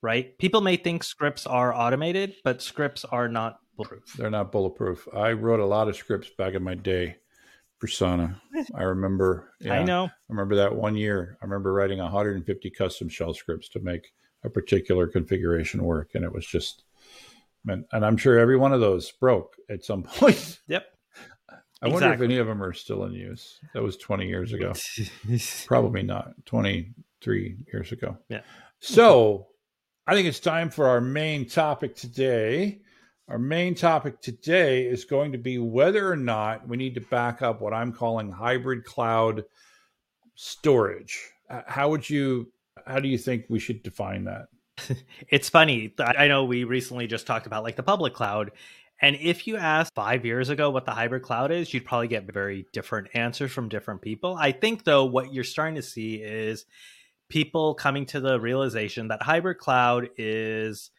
right? 0.03 0.37
People 0.39 0.61
may 0.61 0.77
think 0.77 1.03
scripts 1.03 1.47
are 1.47 1.75
automated, 1.75 2.35
but 2.45 2.63
scripts 2.63 3.05
are 3.07 3.29
not 3.29 3.59
bulletproof. 3.77 4.13
They're 4.13 4.31
not 4.31 4.53
bulletproof. 4.53 5.09
I 5.13 5.33
wrote 5.33 5.61
a 5.61 5.67
lot 5.67 5.89
of 5.89 5.97
scripts 5.97 6.31
back 6.39 6.55
in 6.55 6.63
my 6.63 6.75
day 6.75 7.17
Prasanna. 7.83 8.41
I 8.75 8.83
remember. 8.83 9.53
I 9.71 9.83
know. 9.83 10.05
I 10.07 10.11
remember 10.29 10.57
that 10.57 10.75
one 10.75 10.97
year. 10.97 11.37
I 11.41 11.45
remember 11.45 11.73
writing 11.73 11.99
150 11.99 12.71
custom 12.71 13.09
shell 13.09 13.35
scripts 13.35 13.69
to 13.71 13.81
make 13.81 14.13
a 14.45 14.51
particular 14.51 15.07
configuration 15.07 15.83
work, 15.83 16.11
and 16.15 16.25
it 16.25 16.33
was 16.33 16.47
just, 16.47 16.85
man, 17.65 17.85
and 17.93 18.05
I'm 18.05 18.17
sure 18.17 18.39
every 18.39 18.57
one 18.57 18.73
of 18.73 18.81
those 18.81 19.11
broke 19.13 19.57
at 19.69 19.85
some 19.85 20.03
point. 20.05 20.61
Yep. 20.69 20.87
I 21.83 21.89
wonder 21.89 22.13
if 22.13 22.23
any 22.23 22.39
of 22.39 22.47
them 22.47 22.63
are 22.63 22.73
still 22.73 23.05
in 23.05 23.13
use. 23.13 23.61
That 23.75 23.83
was 23.83 23.99
20 23.99 24.27
years 24.27 24.53
ago. 24.55 24.73
Probably 25.67 26.03
not. 26.03 26.33
23 26.47 27.57
years 27.71 27.93
ago. 27.93 28.17
Yeah. 28.29 28.41
So 28.81 29.49
I 30.07 30.15
think 30.15 30.27
it's 30.27 30.41
time 30.41 30.71
for 30.71 30.89
our 30.89 31.03
main 31.03 31.47
topic 31.47 31.95
today. 31.95 32.81
Our 33.29 33.39
main 33.41 33.75
topic 33.75 34.21
today 34.21 34.87
is 34.87 35.05
going 35.05 35.33
to 35.33 35.39
be 35.39 35.59
whether 35.59 36.11
or 36.11 36.17
not 36.17 36.69
we 36.69 36.77
need 36.77 36.95
to 36.95 37.01
back 37.01 37.43
up 37.43 37.61
what 37.61 37.75
I'm 37.75 37.93
calling 37.93 38.31
hybrid 38.31 38.85
cloud 38.85 39.43
storage. 40.37 41.33
Uh, 41.51 41.63
how 41.67 41.89
would 41.89 42.09
you 42.09 42.53
how 42.87 43.01
do 43.01 43.09
you 43.09 43.19
think 43.19 43.47
we 43.49 43.59
should 43.59 43.83
define 43.83 44.25
that? 44.25 44.47
it's 45.29 45.49
funny. 45.49 45.93
I 45.99 46.29
know 46.29 46.45
we 46.45 46.63
recently 46.63 47.09
just 47.09 47.27
talked 47.27 47.47
about 47.47 47.65
like 47.65 47.75
the 47.75 47.83
public 47.83 48.15
cloud. 48.15 48.53
And 49.03 49.17
if 49.17 49.47
you 49.47 49.57
asked 49.57 49.93
five 49.95 50.25
years 50.25 50.49
ago 50.49 50.71
what 50.71 50.85
the 50.85 50.93
hybrid 50.93 51.23
cloud 51.23 51.51
is, 51.51 51.75
you'd 51.75 51.85
probably 51.85 52.09
get 52.09 52.33
very 52.33 52.67
different 52.73 53.09
answers 53.13 53.51
from 53.51 53.69
different 53.69 54.03
people. 54.03 54.37
I 54.39 54.53
think, 54.53 54.85
though, 54.85 55.05
what 55.05 55.35
you're 55.35 55.45
starting 55.45 55.75
to 55.75 55.83
see 55.83 56.15
is 56.15 56.65
people 57.29 57.75
coming 57.75 58.07
to 58.07 58.21
the 58.21 58.41
realization 58.41 59.09
that 59.09 59.23
hybrid 59.23 59.59
cloud 59.59 60.09
is 60.17 60.91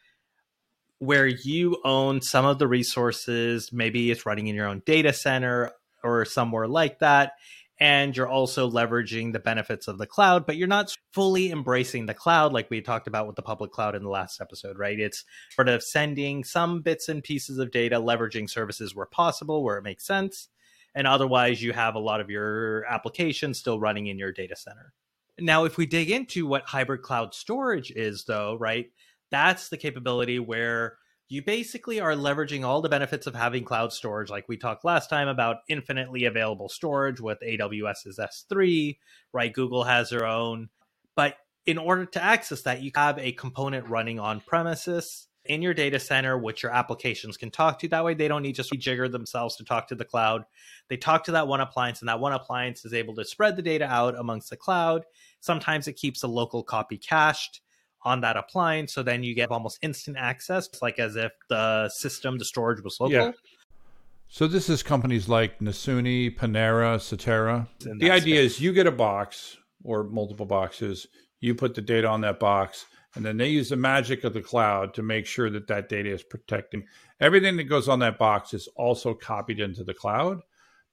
where 0.98 1.26
you 1.26 1.80
own 1.84 2.20
some 2.20 2.44
of 2.44 2.58
the 2.58 2.68
resources. 2.68 3.70
Maybe 3.72 4.10
it's 4.10 4.26
running 4.26 4.48
in 4.48 4.54
your 4.54 4.66
own 4.66 4.82
data 4.84 5.12
center 5.12 5.72
or 6.02 6.24
somewhere 6.24 6.68
like 6.68 7.00
that 7.00 7.32
and 7.80 8.16
you're 8.16 8.28
also 8.28 8.68
leveraging 8.68 9.32
the 9.32 9.38
benefits 9.38 9.86
of 9.86 9.98
the 9.98 10.06
cloud, 10.06 10.46
but 10.46 10.56
you're 10.56 10.66
not 10.66 10.94
fully 11.12 11.50
embracing 11.50 12.06
the 12.06 12.14
cloud 12.14 12.52
like 12.52 12.70
we 12.70 12.80
talked 12.80 13.06
about 13.06 13.26
with 13.26 13.36
the 13.36 13.42
public 13.42 13.70
cloud 13.70 13.94
in 13.94 14.02
the 14.02 14.08
last 14.08 14.40
episode, 14.40 14.78
right? 14.78 14.98
It's 14.98 15.24
sort 15.50 15.68
of 15.68 15.82
sending 15.82 16.42
some 16.42 16.82
bits 16.82 17.08
and 17.08 17.22
pieces 17.22 17.58
of 17.58 17.70
data, 17.70 17.96
leveraging 17.96 18.50
services 18.50 18.94
where 18.94 19.06
possible, 19.06 19.62
where 19.62 19.78
it 19.78 19.84
makes 19.84 20.06
sense. 20.06 20.48
And 20.94 21.06
otherwise, 21.06 21.62
you 21.62 21.72
have 21.72 21.94
a 21.94 22.00
lot 22.00 22.20
of 22.20 22.30
your 22.30 22.84
applications 22.86 23.58
still 23.58 23.78
running 23.78 24.08
in 24.08 24.18
your 24.18 24.32
data 24.32 24.56
center. 24.56 24.92
Now, 25.38 25.64
if 25.64 25.76
we 25.76 25.86
dig 25.86 26.10
into 26.10 26.46
what 26.46 26.64
hybrid 26.66 27.02
cloud 27.02 27.32
storage 27.32 27.92
is, 27.92 28.24
though, 28.26 28.56
right, 28.58 28.90
that's 29.30 29.68
the 29.68 29.76
capability 29.76 30.38
where 30.38 30.98
you 31.28 31.42
basically 31.42 32.00
are 32.00 32.14
leveraging 32.14 32.64
all 32.64 32.80
the 32.80 32.88
benefits 32.88 33.26
of 33.26 33.34
having 33.34 33.64
cloud 33.64 33.92
storage, 33.92 34.30
like 34.30 34.48
we 34.48 34.56
talked 34.56 34.84
last 34.84 35.10
time 35.10 35.28
about 35.28 35.56
infinitely 35.68 36.24
available 36.24 36.68
storage 36.68 37.20
with 37.20 37.38
AWS's 37.40 38.18
S3, 38.18 38.96
right? 39.32 39.52
Google 39.52 39.84
has 39.84 40.08
their 40.08 40.26
own. 40.26 40.70
But 41.14 41.36
in 41.66 41.76
order 41.76 42.06
to 42.06 42.22
access 42.22 42.62
that, 42.62 42.80
you 42.80 42.90
have 42.94 43.18
a 43.18 43.32
component 43.32 43.86
running 43.88 44.18
on 44.18 44.40
premises 44.40 45.28
in 45.44 45.60
your 45.60 45.74
data 45.74 45.98
center, 45.98 46.38
which 46.38 46.62
your 46.62 46.72
applications 46.72 47.36
can 47.36 47.50
talk 47.50 47.78
to. 47.80 47.88
That 47.88 48.04
way, 48.04 48.14
they 48.14 48.28
don't 48.28 48.42
need 48.42 48.56
to 48.56 48.62
rejigger 48.62 49.10
themselves 49.10 49.56
to 49.56 49.64
talk 49.64 49.88
to 49.88 49.94
the 49.94 50.04
cloud. 50.04 50.44
They 50.88 50.96
talk 50.96 51.24
to 51.24 51.32
that 51.32 51.48
one 51.48 51.60
appliance, 51.60 52.00
and 52.00 52.08
that 52.08 52.20
one 52.20 52.32
appliance 52.32 52.86
is 52.86 52.94
able 52.94 53.14
to 53.16 53.24
spread 53.24 53.56
the 53.56 53.62
data 53.62 53.84
out 53.84 54.18
amongst 54.18 54.48
the 54.48 54.56
cloud. 54.56 55.04
Sometimes 55.40 55.88
it 55.88 55.94
keeps 55.94 56.22
a 56.22 56.28
local 56.28 56.62
copy 56.62 56.96
cached 56.96 57.60
on 58.02 58.20
that 58.20 58.36
appliance. 58.36 58.92
So 58.92 59.02
then 59.02 59.22
you 59.22 59.34
get 59.34 59.50
almost 59.50 59.78
instant 59.82 60.16
access, 60.16 60.68
like 60.80 60.98
as 60.98 61.16
if 61.16 61.32
the 61.48 61.88
system, 61.88 62.38
the 62.38 62.44
storage 62.44 62.82
was 62.82 62.98
local. 63.00 63.16
Yeah. 63.16 63.32
So 64.28 64.46
this 64.46 64.68
is 64.68 64.82
companies 64.82 65.28
like 65.28 65.58
Nasuni, 65.58 66.36
Panzura, 66.36 66.98
CTERA. 66.98 67.66
The 67.98 68.10
idea 68.10 68.36
space. 68.36 68.52
is 68.56 68.60
you 68.60 68.72
get 68.72 68.86
a 68.86 68.92
box 68.92 69.56
or 69.84 70.04
multiple 70.04 70.44
boxes, 70.44 71.06
you 71.40 71.54
put 71.54 71.74
the 71.74 71.80
data 71.80 72.06
on 72.06 72.20
that 72.20 72.38
box, 72.38 72.84
and 73.14 73.24
then 73.24 73.38
they 73.38 73.48
use 73.48 73.70
the 73.70 73.76
magic 73.76 74.24
of 74.24 74.34
the 74.34 74.42
cloud 74.42 74.92
to 74.94 75.02
make 75.02 75.24
sure 75.24 75.48
that 75.50 75.66
that 75.68 75.88
data 75.88 76.12
is 76.12 76.22
protecting. 76.22 76.84
Everything 77.20 77.56
that 77.56 77.64
goes 77.64 77.88
on 77.88 78.00
that 78.00 78.18
box 78.18 78.52
is 78.52 78.68
also 78.76 79.14
copied 79.14 79.60
into 79.60 79.82
the 79.82 79.94
cloud, 79.94 80.40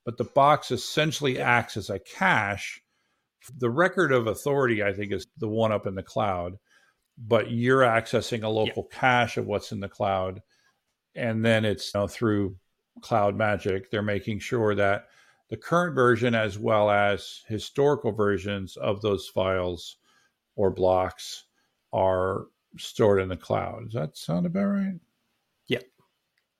but 0.05 0.17
the 0.17 0.23
box 0.23 0.71
essentially 0.71 1.39
acts 1.39 1.75
as 1.75 1.89
a 1.89 1.99
cache. 1.99 2.81
The 3.57 3.69
record 3.69 4.13
of 4.13 4.27
authority, 4.27 4.81
I 4.81 4.93
think, 4.93 5.11
is 5.11 5.27
the 5.37 5.49
one 5.49 5.73
up 5.73 5.87
in 5.87 5.95
the 5.95 6.03
cloud 6.03 6.57
but 7.17 7.51
you're 7.51 7.81
accessing 7.81 8.43
a 8.43 8.49
local 8.49 8.87
yeah. 8.91 8.99
cache 8.99 9.37
of 9.37 9.45
what's 9.45 9.71
in 9.71 9.79
the 9.79 9.89
cloud. 9.89 10.41
And 11.15 11.43
then 11.43 11.63
it's 11.65 11.93
you 11.93 12.01
know, 12.01 12.07
through 12.07 12.57
Cloud 13.01 13.35
Magic, 13.35 13.89
they're 13.89 14.01
making 14.01 14.39
sure 14.39 14.75
that 14.75 15.07
the 15.49 15.57
current 15.57 15.95
version 15.95 16.33
as 16.35 16.57
well 16.57 16.89
as 16.89 17.43
historical 17.47 18.11
versions 18.11 18.77
of 18.77 19.01
those 19.01 19.27
files 19.27 19.97
or 20.55 20.71
blocks 20.71 21.45
are 21.93 22.47
stored 22.77 23.21
in 23.21 23.29
the 23.29 23.37
cloud. 23.37 23.85
Does 23.85 23.93
that 23.93 24.17
sound 24.17 24.45
about 24.45 24.65
right? 24.65 24.99
Yeah. 25.67 25.79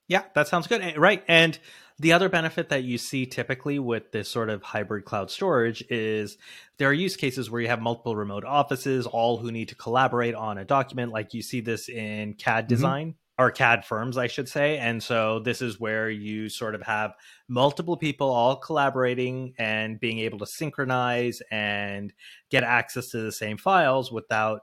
Yeah, 0.08 0.24
that 0.36 0.48
sounds 0.48 0.68
good. 0.68 0.98
Right. 0.98 1.24
And 1.28 1.58
the 1.98 2.14
other 2.14 2.30
benefit 2.30 2.70
that 2.70 2.84
you 2.84 2.98
see 2.98 3.26
typically 3.26 3.80
with 3.80 4.12
this 4.12 4.30
sort 4.30 4.50
of 4.50 4.62
hybrid 4.62 5.06
cloud 5.06 5.32
storage 5.32 5.84
is 5.90 6.38
there 6.78 6.90
are 6.90 6.94
use 6.94 7.16
cases 7.16 7.50
where 7.50 7.62
you 7.62 7.68
have 7.68 7.82
multiple 7.82 8.16
remote 8.16 8.44
offices, 8.44 9.08
all 9.08 9.38
who 9.38 9.52
need 9.52 9.70
to 9.70 9.76
collaborate 9.76 10.36
on 10.36 10.58
a 10.58 10.66
document. 10.66 11.12
Like 11.12 11.34
you 11.34 11.42
see 11.42 11.62
this 11.62 11.88
in 11.88 12.34
CAD 12.34 12.66
mm-hmm. 12.66 12.70
design. 12.70 13.08
Mm-hmm 13.08 13.20
or 13.38 13.52
CAD 13.52 13.84
firms, 13.86 14.18
I 14.18 14.28
should 14.28 14.48
say. 14.48 14.78
And 14.78 15.04
so 15.04 15.40
this 15.40 15.62
is 15.62 15.80
where 15.80 16.10
you 16.10 16.48
sort 16.48 16.74
of 16.74 16.82
have 16.84 17.14
multiple 17.48 17.98
people 17.98 18.30
all 18.30 18.56
collaborating 18.56 19.54
and 19.58 20.00
being 20.00 20.20
able 20.20 20.40
to 20.40 20.46
synchronize 20.46 21.42
and 21.52 22.14
get 22.50 22.64
access 22.64 23.10
to 23.10 23.18
the 23.18 23.32
same 23.32 23.58
files 23.58 24.12
without 24.12 24.62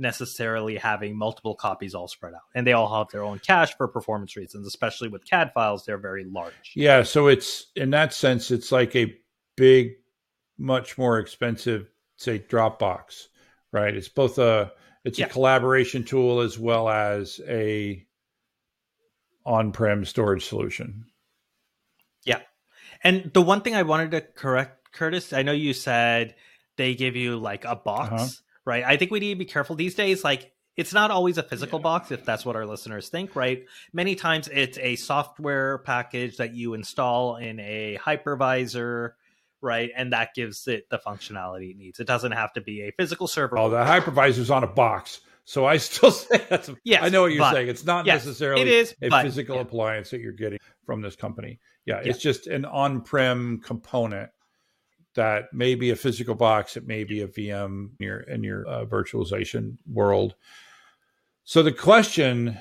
necessarily 0.00 0.76
having 0.76 1.16
multiple 1.16 1.54
copies 1.54 1.94
all 1.94 2.08
spread 2.08 2.34
out. 2.34 2.40
And 2.54 2.66
they 2.66 2.72
all 2.72 2.98
have 2.98 3.10
their 3.10 3.22
own 3.22 3.38
cache 3.38 3.76
for 3.76 3.86
performance 3.86 4.36
reasons, 4.36 4.66
especially 4.66 5.08
with 5.08 5.28
CAD 5.28 5.52
files, 5.52 5.84
they're 5.84 5.98
very 5.98 6.24
large. 6.24 6.72
Yeah. 6.74 7.02
So 7.02 7.28
it's 7.28 7.66
in 7.76 7.90
that 7.90 8.14
sense, 8.14 8.50
it's 8.50 8.72
like 8.72 8.96
a 8.96 9.14
big, 9.56 9.92
much 10.58 10.96
more 10.96 11.18
expensive, 11.18 11.88
say, 12.16 12.38
Dropbox, 12.38 13.26
right? 13.72 13.94
It's 13.94 14.08
both 14.08 14.38
a 14.38 14.72
it's 15.04 15.18
yeah. 15.18 15.26
a 15.26 15.28
collaboration 15.28 16.04
tool 16.04 16.40
as 16.40 16.58
well 16.58 16.88
as 16.88 17.40
a 17.46 18.04
on-prem 19.46 20.04
storage 20.04 20.44
solution. 20.44 21.06
Yeah. 22.24 22.40
And 23.02 23.30
the 23.32 23.42
one 23.42 23.62
thing 23.62 23.74
I 23.74 23.82
wanted 23.82 24.10
to 24.10 24.20
correct, 24.20 24.92
Curtis, 24.92 25.32
I 25.32 25.42
know 25.42 25.52
you 25.52 25.72
said 25.72 26.34
they 26.76 26.94
give 26.94 27.16
you 27.16 27.36
like 27.38 27.64
a 27.64 27.76
box. 27.76 28.12
Uh-huh 28.12 28.28
right? 28.70 28.84
I 28.86 28.96
think 28.96 29.10
we 29.10 29.18
need 29.18 29.34
to 29.34 29.38
be 29.38 29.44
careful 29.44 29.74
these 29.74 29.96
days. 29.96 30.22
Like, 30.22 30.52
it's 30.76 30.94
not 30.94 31.10
always 31.10 31.38
a 31.38 31.42
physical 31.42 31.80
yeah. 31.80 31.82
box 31.82 32.12
if 32.12 32.24
that's 32.24 32.46
what 32.46 32.54
our 32.54 32.64
listeners 32.64 33.08
think, 33.08 33.34
right? 33.34 33.64
Many 33.92 34.14
times 34.14 34.48
it's 34.50 34.78
a 34.78 34.94
software 34.94 35.78
package 35.78 36.36
that 36.36 36.54
you 36.54 36.74
install 36.74 37.36
in 37.36 37.58
a 37.58 37.98
hypervisor, 38.00 39.10
right? 39.60 39.90
And 39.94 40.12
that 40.12 40.34
gives 40.34 40.68
it 40.68 40.88
the 40.88 40.98
functionality 40.98 41.72
it 41.72 41.76
needs. 41.78 41.98
It 41.98 42.06
doesn't 42.06 42.30
have 42.30 42.52
to 42.52 42.60
be 42.60 42.82
a 42.82 42.92
physical 42.92 43.26
server. 43.26 43.58
Oh, 43.58 43.68
the 43.68 43.78
hypervisor's 43.78 44.50
on 44.50 44.62
a 44.62 44.68
box. 44.68 45.20
So 45.44 45.66
I 45.66 45.78
still 45.78 46.10
say 46.12 46.40
that's. 46.48 46.70
Yes, 46.84 47.02
I 47.02 47.08
know 47.08 47.22
what 47.22 47.32
you're 47.32 47.40
but, 47.40 47.54
saying. 47.54 47.68
It's 47.68 47.84
not 47.84 48.06
yes, 48.06 48.24
necessarily 48.24 48.62
it 48.62 48.68
is, 48.68 48.94
a 49.02 49.08
but, 49.08 49.24
physical 49.24 49.56
yeah. 49.56 49.62
appliance 49.62 50.10
that 50.10 50.20
you're 50.20 50.32
getting 50.32 50.60
from 50.86 51.02
this 51.02 51.16
company. 51.16 51.58
Yeah, 51.86 51.96
yeah, 51.96 52.10
it's 52.10 52.20
just 52.20 52.46
an 52.46 52.64
on-prem 52.64 53.62
component 53.64 54.30
that 55.14 55.52
may 55.52 55.74
be 55.74 55.90
a 55.90 55.96
physical 55.96 56.34
box, 56.34 56.76
it 56.76 56.86
may 56.86 57.04
be 57.04 57.22
a 57.22 57.28
VM 57.28 57.90
in 57.98 58.06
your 58.06 58.20
in 58.20 58.44
your 58.44 58.66
uh, 58.68 58.84
virtualization 58.84 59.76
world. 59.90 60.34
So 61.44 61.62
the 61.62 61.72
question, 61.72 62.56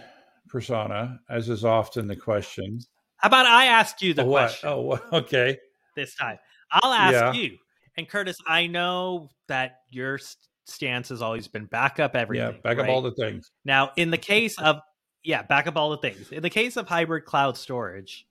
Prasanna, 0.51 1.19
as 1.29 1.49
is 1.49 1.63
often 1.63 2.07
the 2.07 2.15
question. 2.15 2.79
How 3.17 3.27
about 3.27 3.45
I 3.45 3.65
ask 3.65 4.01
you 4.01 4.13
the 4.13 4.25
what? 4.25 4.41
question? 4.41 4.69
Oh, 4.69 4.99
okay. 5.13 5.57
This 5.95 6.15
time, 6.15 6.39
I'll 6.71 6.93
ask 6.93 7.13
yeah. 7.13 7.33
you. 7.33 7.57
And 7.97 8.07
Curtis, 8.07 8.37
I 8.47 8.67
know 8.67 9.29
that 9.47 9.81
your 9.89 10.19
stance 10.65 11.09
has 11.09 11.21
always 11.21 11.47
been 11.47 11.65
back 11.65 11.99
up 11.99 12.15
everything. 12.15 12.53
Yeah, 12.53 12.61
back 12.61 12.77
right? 12.77 12.89
up 12.89 12.89
all 12.89 13.01
the 13.01 13.11
things. 13.11 13.51
Now, 13.65 13.91
in 13.97 14.09
the 14.09 14.17
case 14.17 14.57
of 14.59 14.79
yeah, 15.23 15.43
back 15.43 15.67
up 15.67 15.75
all 15.75 15.89
the 15.89 15.97
things. 15.97 16.31
In 16.31 16.41
the 16.41 16.49
case 16.49 16.77
of 16.77 16.87
hybrid 16.87 17.25
cloud 17.25 17.57
storage, 17.57 18.25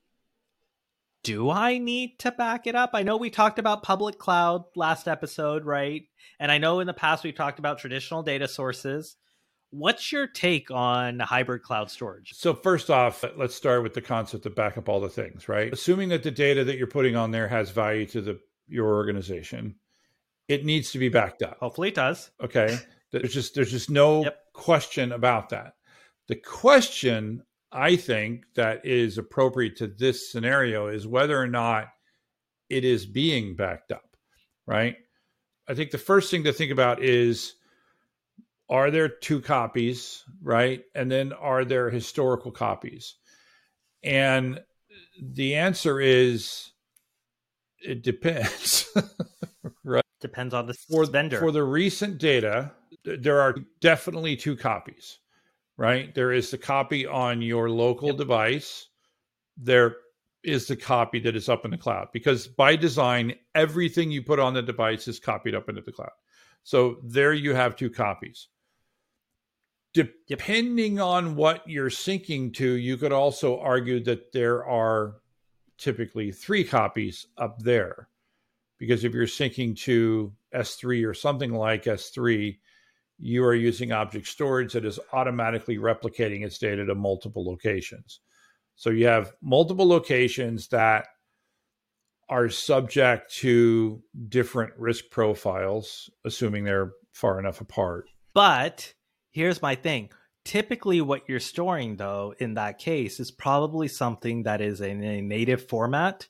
do 1.23 1.51
I 1.51 1.79
need 1.79 2.19
to 2.21 2.33
back 2.33 2.67
it 2.67 2.75
up? 2.75 2.91
I 2.95 3.03
know 3.03 3.17
we 3.17 3.31
talked 3.31 3.59
about 3.59 3.83
public 3.83 4.19
cloud 4.19 4.65
last 4.77 5.09
episode, 5.09 5.65
right? 5.65 6.03
And 6.39 6.53
I 6.53 6.59
know 6.59 6.81
in 6.81 6.87
the 6.87 6.95
past 6.95 7.25
we've 7.25 7.35
talked 7.35 7.59
about 7.59 7.79
traditional 7.79 8.23
data 8.23 8.49
sources. 8.49 9.17
What's 9.71 10.13
your 10.13 10.27
take 10.27 10.71
on 10.71 11.21
hybrid 11.21 11.63
cloud 11.63 11.91
storage? 11.91 12.33
So, 12.35 12.55
first 12.55 12.89
off, 12.89 13.23
let's 13.37 13.55
start 13.55 13.83
with 13.83 13.93
the 13.93 14.01
concept 14.01 14.47
of 14.47 14.55
back 14.55 14.79
up 14.79 14.89
all 14.89 15.01
the 15.01 15.11
things, 15.11 15.47
right? 15.47 15.71
Assuming 15.71 16.09
that 16.09 16.23
the 16.23 16.31
data 16.31 16.65
that 16.65 16.79
you're 16.79 16.87
putting 16.87 17.17
on 17.17 17.33
there 17.33 17.49
has 17.49 17.71
value 17.71 18.07
to 18.07 18.23
the 18.23 18.41
your 18.67 18.87
organization, 18.87 19.75
it 20.49 20.65
needs 20.65 20.93
to 20.93 20.99
be 20.99 21.11
backed 21.11 21.43
up. 21.43 21.59
Hopefully 21.61 21.89
it 21.89 21.95
does. 21.95 22.31
Okay. 22.43 22.79
There's 23.13 23.33
just 23.33 23.55
there's 23.55 23.71
just 23.71 23.89
no 23.89 24.25
yep. 24.25 24.39
question 24.53 25.13
about 25.13 25.49
that. 25.51 25.75
The 26.29 26.37
question 26.37 27.43
I 27.71 27.97
think 27.97 28.45
that 28.55 28.87
is 28.87 29.19
appropriate 29.19 29.77
to 29.77 29.87
this 29.87 30.31
scenario 30.31 30.89
is 30.89 31.07
whether 31.07 31.39
or 31.39 31.47
not 31.47 31.89
it 32.71 32.85
is 32.85 33.07
being 33.07 33.57
backed 33.57 33.93
up, 33.93 34.17
right? 34.67 34.97
I 35.69 35.75
think 35.75 35.91
the 35.91 35.99
first 35.99 36.31
thing 36.31 36.45
to 36.45 36.53
think 36.53 36.73
about 36.73 37.03
is 37.03 37.55
are 38.71 38.91
there 38.91 39.09
two 39.09 39.41
copies, 39.41 40.25
right? 40.43 40.83
And 40.95 41.11
then 41.11 41.33
are 41.33 41.65
there 41.65 41.91
historical 41.91 42.53
copies? 42.53 43.17
And 44.03 44.61
the 45.21 45.57
answer 45.57 46.01
is 46.01 46.71
it 47.81 48.03
depends. 48.03 48.87
right? 49.85 50.05
Depends 50.21 50.55
on 50.55 50.67
the 50.67 50.75
for, 50.75 51.05
vendor. 51.07 51.39
For 51.39 51.53
the 51.53 51.65
recent 51.65 52.19
data, 52.19 52.73
there 53.05 53.41
are 53.41 53.57
definitely 53.81 54.37
two 54.37 54.57
copies 54.57 55.19
right? 55.78 56.12
There 56.14 56.32
is 56.32 56.50
the 56.50 56.58
copy 56.58 57.06
on 57.06 57.40
your 57.40 57.70
local 57.70 58.08
yep. 58.08 58.18
device. 58.18 58.88
There 59.56 59.97
is 60.44 60.66
the 60.66 60.76
copy 60.76 61.20
that 61.20 61.37
is 61.37 61.49
up 61.49 61.64
in 61.64 61.70
the 61.70 61.78
cloud 61.78 62.08
because 62.12 62.47
by 62.47 62.76
design, 62.76 63.35
everything 63.54 64.11
you 64.11 64.23
put 64.23 64.38
on 64.38 64.54
the 64.54 64.62
device 64.62 65.08
is 65.08 65.18
copied 65.18 65.54
up 65.54 65.68
into 65.68 65.80
the 65.80 65.92
cloud. 65.92 66.11
So 66.64 66.99
there 67.02 67.32
you 67.32 67.54
have 67.54 67.76
two 67.76 67.90
copies. 67.90 68.49
Depending 69.94 70.97
yep. 70.97 71.04
on 71.04 71.35
what 71.35 71.66
you're 71.66 71.90
syncing 71.90 72.52
to, 72.54 72.73
you 72.73 72.97
could 72.97 73.12
also 73.12 73.58
argue 73.58 74.02
that 74.04 74.32
there 74.32 74.64
are 74.64 75.16
typically 75.78 76.30
three 76.30 76.62
copies 76.62 77.26
up 77.37 77.58
there. 77.61 78.08
Because 78.78 79.02
if 79.02 79.12
you're 79.12 79.26
syncing 79.26 79.76
to 79.78 80.32
S3 80.54 81.08
or 81.08 81.14
something 81.14 81.52
like 81.52 81.85
S3, 81.85 82.58
you 83.19 83.45
are 83.45 83.55
using 83.55 83.93
object 83.93 84.27
storage 84.27 84.73
that 84.73 84.85
is 84.85 85.01
automatically 85.13 85.77
replicating 85.77 86.45
its 86.45 86.59
data 86.59 86.85
to 86.87 86.95
multiple 86.95 87.45
locations. 87.45 88.21
So 88.77 88.91
you 88.91 89.07
have 89.07 89.33
multiple 89.43 89.89
locations 89.89 90.69
that 90.69 91.07
are 92.29 92.49
subject 92.49 93.35
to 93.37 94.03
different 94.29 94.73
risk 94.77 95.07
profiles, 95.11 96.11
assuming 96.25 96.65
they're 96.65 96.93
far 97.13 97.41
enough 97.41 97.61
apart. 97.61 98.09
But 98.35 98.95
here's 99.31 99.63
my 99.63 99.75
thing. 99.75 100.11
Typically, 100.45 101.01
what 101.01 101.29
you're 101.29 101.41
storing, 101.41 101.97
though, 101.97 102.35
in 102.39 102.55
that 102.55 102.79
case, 102.79 103.19
is 103.21 103.31
probably 103.31 103.89
something 103.89 104.45
that 104.45 104.61
is 104.61 104.81
in 104.81 105.03
a 105.03 105.21
native 105.21 105.69
format 105.69 106.29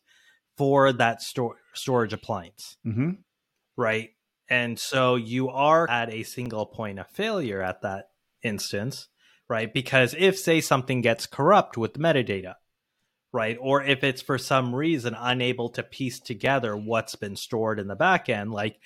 for 0.57 0.93
that 0.93 1.23
store, 1.23 1.57
storage 1.75 2.13
appliance. 2.13 2.77
Mm-hmm. 2.87 3.11
Right. 3.77 4.11
And 4.51 4.79
so 4.79 5.17
you 5.17 5.51
are 5.51 5.89
at 5.89 6.13
a 6.13 6.23
single 6.23 6.67
point 6.67 6.99
of 6.99 7.09
failure 7.09 7.63
at 7.63 7.83
that 7.83 8.11
instance, 8.43 9.09
right? 9.49 9.73
Because 9.73 10.15
if, 10.19 10.39
say, 10.39 10.61
something 10.61 11.01
gets 11.01 11.27
corrupt 11.27 11.77
with 11.77 11.95
metadata, 11.95 12.55
right? 13.33 13.59
Or 13.61 13.83
if 13.83 14.03
it's 14.03 14.23
for 14.23 14.39
some 14.39 14.75
reason 14.75 15.15
unable 15.19 15.69
to 15.71 15.83
piece 15.83 16.19
together 16.19 16.77
what's 16.77 17.15
been 17.15 17.37
stored 17.37 17.79
in 17.79 17.89
the 17.89 17.97
backend, 17.97 18.53
like 18.53 18.81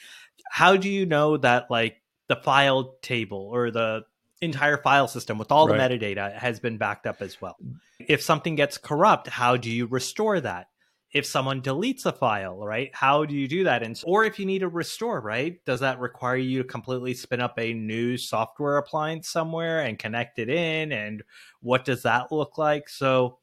how 0.50 0.76
do 0.76 0.88
you 0.88 1.06
know 1.06 1.36
that 1.36 1.70
like 1.70 2.02
the 2.28 2.36
file 2.36 2.96
table 3.02 3.48
or 3.52 3.70
the 3.70 4.02
entire 4.40 4.76
file 4.76 5.06
system 5.06 5.38
with 5.38 5.52
all 5.52 5.68
the 5.68 5.74
metadata 5.74 6.36
has 6.36 6.58
been 6.58 6.76
backed 6.76 7.06
up 7.06 7.22
as 7.22 7.40
well? 7.40 7.56
If 8.00 8.22
something 8.22 8.56
gets 8.56 8.78
corrupt, 8.78 9.28
how 9.28 9.56
do 9.56 9.70
you 9.70 9.86
restore 9.86 10.40
that? 10.40 10.68
If 11.12 11.26
someone 11.26 11.60
deletes 11.60 12.06
a 12.06 12.12
file, 12.12 12.64
right? 12.64 12.90
How 12.94 13.24
do 13.24 13.34
you 13.34 13.46
do 13.46 13.64
that? 13.64 13.82
And 13.82 14.00
or 14.04 14.24
if 14.24 14.38
you 14.38 14.46
need 14.46 14.60
to 14.60 14.68
restore, 14.68 15.20
right? 15.20 15.62
Does 15.66 15.80
that 15.80 16.00
require 16.00 16.36
you 16.36 16.62
to 16.62 16.68
completely 16.68 17.12
spin 17.12 17.40
up 17.40 17.58
a 17.58 17.74
new 17.74 18.16
software 18.16 18.78
appliance 18.78 19.28
somewhere 19.28 19.80
and 19.80 19.98
connect 19.98 20.38
it 20.38 20.48
in? 20.48 20.90
And 20.90 21.22
what 21.60 21.84
does 21.84 22.02
that 22.04 22.32
look 22.32 22.56
like? 22.56 22.88
So 22.88 23.38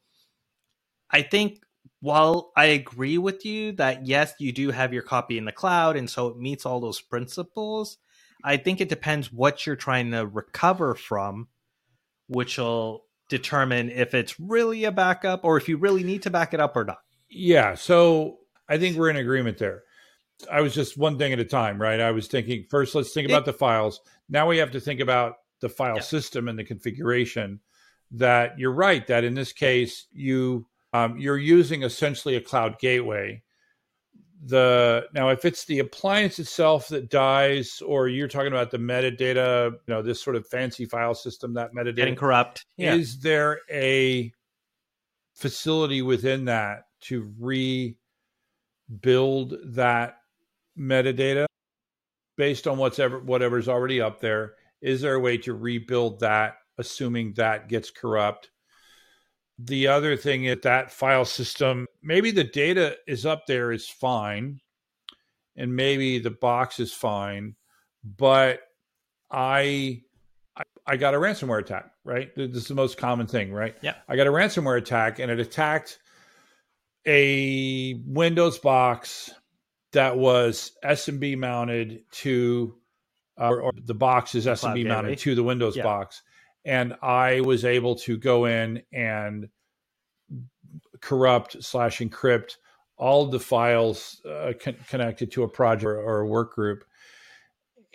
I 1.10 1.22
think 1.22 1.62
while 2.00 2.52
I 2.56 2.66
agree 2.66 3.18
with 3.18 3.44
you 3.44 3.72
that 3.72 4.04
yes, 4.04 4.34
you 4.38 4.52
do 4.52 4.70
have 4.70 4.92
your 4.92 5.02
copy 5.02 5.38
in 5.38 5.44
the 5.44 5.52
cloud, 5.52 5.96
and 5.96 6.10
so 6.10 6.28
it 6.28 6.38
meets 6.38 6.66
all 6.66 6.80
those 6.80 7.00
principles, 7.00 7.98
I 8.42 8.56
think 8.56 8.80
it 8.80 8.88
depends 8.88 9.32
what 9.32 9.66
you're 9.66 9.76
trying 9.76 10.10
to 10.10 10.26
recover 10.26 10.94
from, 10.94 11.48
which 12.26 12.58
will 12.58 13.04
determine 13.28 13.90
if 13.90 14.14
it's 14.14 14.40
really 14.40 14.84
a 14.84 14.90
backup 14.90 15.44
or 15.44 15.56
if 15.56 15.68
you 15.68 15.76
really 15.76 16.02
need 16.02 16.22
to 16.22 16.30
back 16.30 16.52
it 16.52 16.58
up 16.58 16.74
or 16.74 16.84
not. 16.84 16.98
Yeah. 17.30 17.74
So 17.74 18.38
I 18.68 18.78
think 18.78 18.96
we're 18.96 19.10
in 19.10 19.16
agreement 19.16 19.58
there. 19.58 19.84
I 20.50 20.60
was 20.60 20.74
just 20.74 20.96
one 20.96 21.18
thing 21.18 21.32
at 21.32 21.38
a 21.38 21.44
time, 21.44 21.80
right? 21.80 22.00
I 22.00 22.10
was 22.10 22.26
thinking 22.26 22.64
first, 22.70 22.94
let's 22.94 23.12
think 23.12 23.28
about 23.28 23.44
the 23.44 23.52
files. 23.52 24.00
Now 24.28 24.48
we 24.48 24.58
have 24.58 24.70
to 24.72 24.80
think 24.80 25.00
about 25.00 25.34
the 25.60 25.68
file 25.68 25.96
yeah. 25.96 26.02
system 26.02 26.48
and 26.48 26.58
the 26.58 26.64
configuration. 26.64 27.60
That 28.12 28.58
you're 28.58 28.72
right. 28.72 29.06
That 29.06 29.22
in 29.22 29.34
this 29.34 29.52
case, 29.52 30.06
you 30.12 30.66
um, 30.92 31.18
you're 31.18 31.38
using 31.38 31.84
essentially 31.84 32.34
a 32.34 32.40
cloud 32.40 32.80
gateway. 32.80 33.42
The 34.46 35.06
now, 35.14 35.28
if 35.28 35.44
it's 35.44 35.64
the 35.66 35.78
appliance 35.78 36.40
itself 36.40 36.88
that 36.88 37.10
dies, 37.10 37.80
or 37.86 38.08
you're 38.08 38.26
talking 38.26 38.52
about 38.52 38.72
the 38.72 38.78
metadata, 38.78 39.70
you 39.70 39.78
know, 39.86 40.02
this 40.02 40.20
sort 40.20 40.34
of 40.34 40.44
fancy 40.48 40.86
file 40.86 41.14
system 41.14 41.54
that 41.54 41.72
metadata 41.72 41.96
getting 41.96 42.16
corrupt. 42.16 42.64
Yeah. 42.76 42.94
Is 42.94 43.20
there 43.20 43.60
a 43.70 44.32
facility 45.34 46.02
within 46.02 46.46
that 46.46 46.84
to 47.02 47.32
rebuild 47.38 47.96
that 49.74 50.18
metadata 50.78 51.46
based 52.36 52.66
on 52.66 52.78
what's 52.78 52.98
ever 52.98 53.20
whatever's 53.20 53.68
already 53.68 54.00
up 54.00 54.20
there? 54.20 54.54
Is 54.80 55.00
there 55.00 55.14
a 55.14 55.20
way 55.20 55.36
to 55.38 55.54
rebuild 55.54 56.20
that, 56.20 56.56
assuming 56.78 57.34
that 57.34 57.68
gets 57.68 57.90
corrupt? 57.90 58.50
The 59.58 59.88
other 59.88 60.16
thing 60.16 60.44
is 60.44 60.58
that 60.62 60.90
file 60.90 61.26
system, 61.26 61.86
maybe 62.02 62.30
the 62.30 62.44
data 62.44 62.96
is 63.06 63.26
up 63.26 63.46
there 63.46 63.72
is 63.72 63.86
fine, 63.86 64.60
and 65.56 65.76
maybe 65.76 66.18
the 66.18 66.30
box 66.30 66.80
is 66.80 66.94
fine, 66.94 67.56
but 68.02 68.60
I 69.30 70.02
I 70.86 70.96
got 70.96 71.14
a 71.14 71.18
ransomware 71.18 71.60
attack, 71.60 71.92
right? 72.04 72.34
This 72.34 72.56
is 72.56 72.68
the 72.68 72.74
most 72.74 72.96
common 72.96 73.26
thing, 73.26 73.52
right? 73.52 73.76
Yeah. 73.82 73.94
I 74.08 74.16
got 74.16 74.26
a 74.26 74.30
ransomware 74.30 74.78
attack 74.78 75.18
and 75.18 75.30
it 75.30 75.38
attacked 75.38 75.98
a 77.06 77.94
Windows 78.06 78.58
box 78.58 79.30
that 79.92 80.16
was 80.16 80.72
SMB 80.84 81.38
mounted 81.38 82.04
to, 82.12 82.74
uh, 83.40 83.48
or 83.48 83.72
the 83.84 83.94
box 83.94 84.34
is 84.34 84.46
SMB 84.46 84.86
mounted 84.86 85.18
to 85.18 85.34
the 85.34 85.42
Windows 85.42 85.76
yeah. 85.76 85.82
box. 85.82 86.22
And 86.64 86.94
I 87.02 87.40
was 87.40 87.64
able 87.64 87.96
to 87.96 88.18
go 88.18 88.44
in 88.44 88.82
and 88.92 89.48
corrupt 91.00 91.62
slash 91.62 91.98
encrypt 91.98 92.56
all 92.96 93.26
the 93.26 93.40
files 93.40 94.20
uh, 94.28 94.52
con- 94.62 94.76
connected 94.88 95.32
to 95.32 95.42
a 95.42 95.48
project 95.48 95.86
or 95.86 96.20
a 96.20 96.26
work 96.26 96.54
group. 96.54 96.84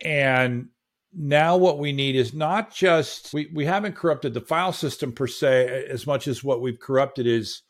And 0.04 0.70
now 1.14 1.56
what 1.56 1.80
we 1.80 1.94
need 1.94 2.16
is 2.16 2.34
not 2.34 2.74
just 2.74 3.34
we, 3.34 3.50
we 3.54 3.66
haven't 3.66 3.96
corrupted 3.96 4.34
the 4.34 4.42
file 4.42 4.74
system 4.74 5.14
per 5.14 5.28
se 5.28 5.86
as 5.90 6.06
much 6.06 6.28
as 6.28 6.44
what 6.44 6.62
we've 6.62 6.80
corrupted 6.80 7.28
is 7.28 7.62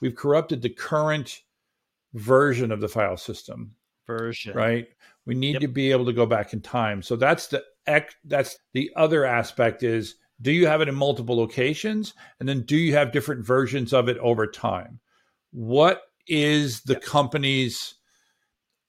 we've 0.00 0.14
corrupted 0.14 0.62
the 0.62 0.68
current 0.68 1.42
version 2.14 2.72
of 2.72 2.80
the 2.80 2.88
file 2.88 3.16
system 3.16 3.74
version 4.06 4.54
right 4.54 4.88
we 5.26 5.34
need 5.34 5.54
yep. 5.54 5.60
to 5.60 5.68
be 5.68 5.90
able 5.90 6.04
to 6.04 6.12
go 6.12 6.26
back 6.26 6.52
in 6.52 6.60
time 6.60 7.02
so 7.02 7.16
that's 7.16 7.48
the 7.48 7.62
that's 8.24 8.58
the 8.72 8.90
other 8.96 9.24
aspect 9.24 9.82
is 9.82 10.16
do 10.42 10.52
you 10.52 10.66
have 10.66 10.80
it 10.80 10.88
in 10.88 10.94
multiple 10.94 11.36
locations 11.36 12.14
and 12.40 12.48
then 12.48 12.62
do 12.62 12.76
you 12.76 12.92
have 12.92 13.12
different 13.12 13.44
versions 13.44 13.92
of 13.92 14.08
it 14.08 14.18
over 14.18 14.46
time 14.46 15.00
what 15.52 16.02
is 16.28 16.82
the 16.82 16.94
yep. 16.94 17.02
company's 17.02 17.94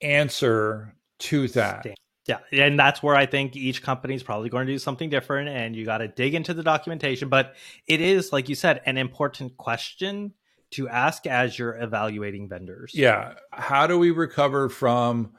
answer 0.02 0.93
to 1.20 1.48
that 1.50 1.86
yeah, 2.28 2.39
and 2.52 2.78
that's 2.78 3.02
where 3.02 3.15
I 3.15 3.26
think 3.26 3.56
each 3.56 3.82
company 3.82 4.13
is 4.13 4.22
probably 4.24 4.50
going 4.50 4.67
to 4.67 4.74
do 4.74 4.80
something 4.80 5.10
different, 5.10 5.48
and 5.48 5.76
you 5.76 5.86
got 5.86 6.00
to 6.00 6.10
dig 6.10 6.36
into 6.36 6.54
the 6.54 6.63
documentation. 6.63 7.30
But 7.30 7.56
it 7.88 8.02
is, 8.02 8.34
like 8.34 8.50
you 8.50 8.56
said, 8.56 8.82
an 8.86 8.98
important 8.98 9.56
question 9.56 10.34
to 10.71 10.88
ask 10.89 11.25
as 11.25 11.58
you're 11.58 11.77
evaluating 11.77 12.49
vendors. 12.49 12.91
Yeah. 12.93 13.34
How 13.51 13.88
do 13.88 13.97
we 13.97 14.12
recover 14.12 14.69
from 14.69 15.32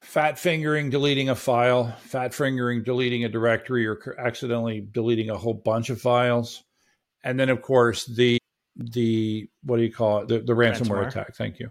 fat 0.00 0.38
fingering 0.38 0.90
deleting 0.90 1.28
a 1.28 1.34
file, 1.34 1.94
fat 2.00 2.32
fingering 2.32 2.82
deleting 2.82 3.24
a 3.24 3.28
directory, 3.28 3.86
or 3.86 4.16
accidentally 4.18 4.80
deleting 4.80 5.30
a 5.30 5.36
whole 5.36 5.54
bunch 5.54 5.90
of 5.90 6.00
files? 6.00 6.62
And 7.22 7.38
then, 7.38 7.50
of 7.50 7.62
course, 7.62 8.06
the 8.06 8.38
the 8.76 9.48
what 9.62 9.76
do 9.76 9.82
you 9.82 9.92
call 9.92 10.20
it? 10.20 10.28
The, 10.28 10.40
the 10.40 10.54
ransomware, 10.54 11.04
ransomware 11.04 11.08
attack. 11.08 11.34
Thank 11.36 11.58
you. 11.58 11.70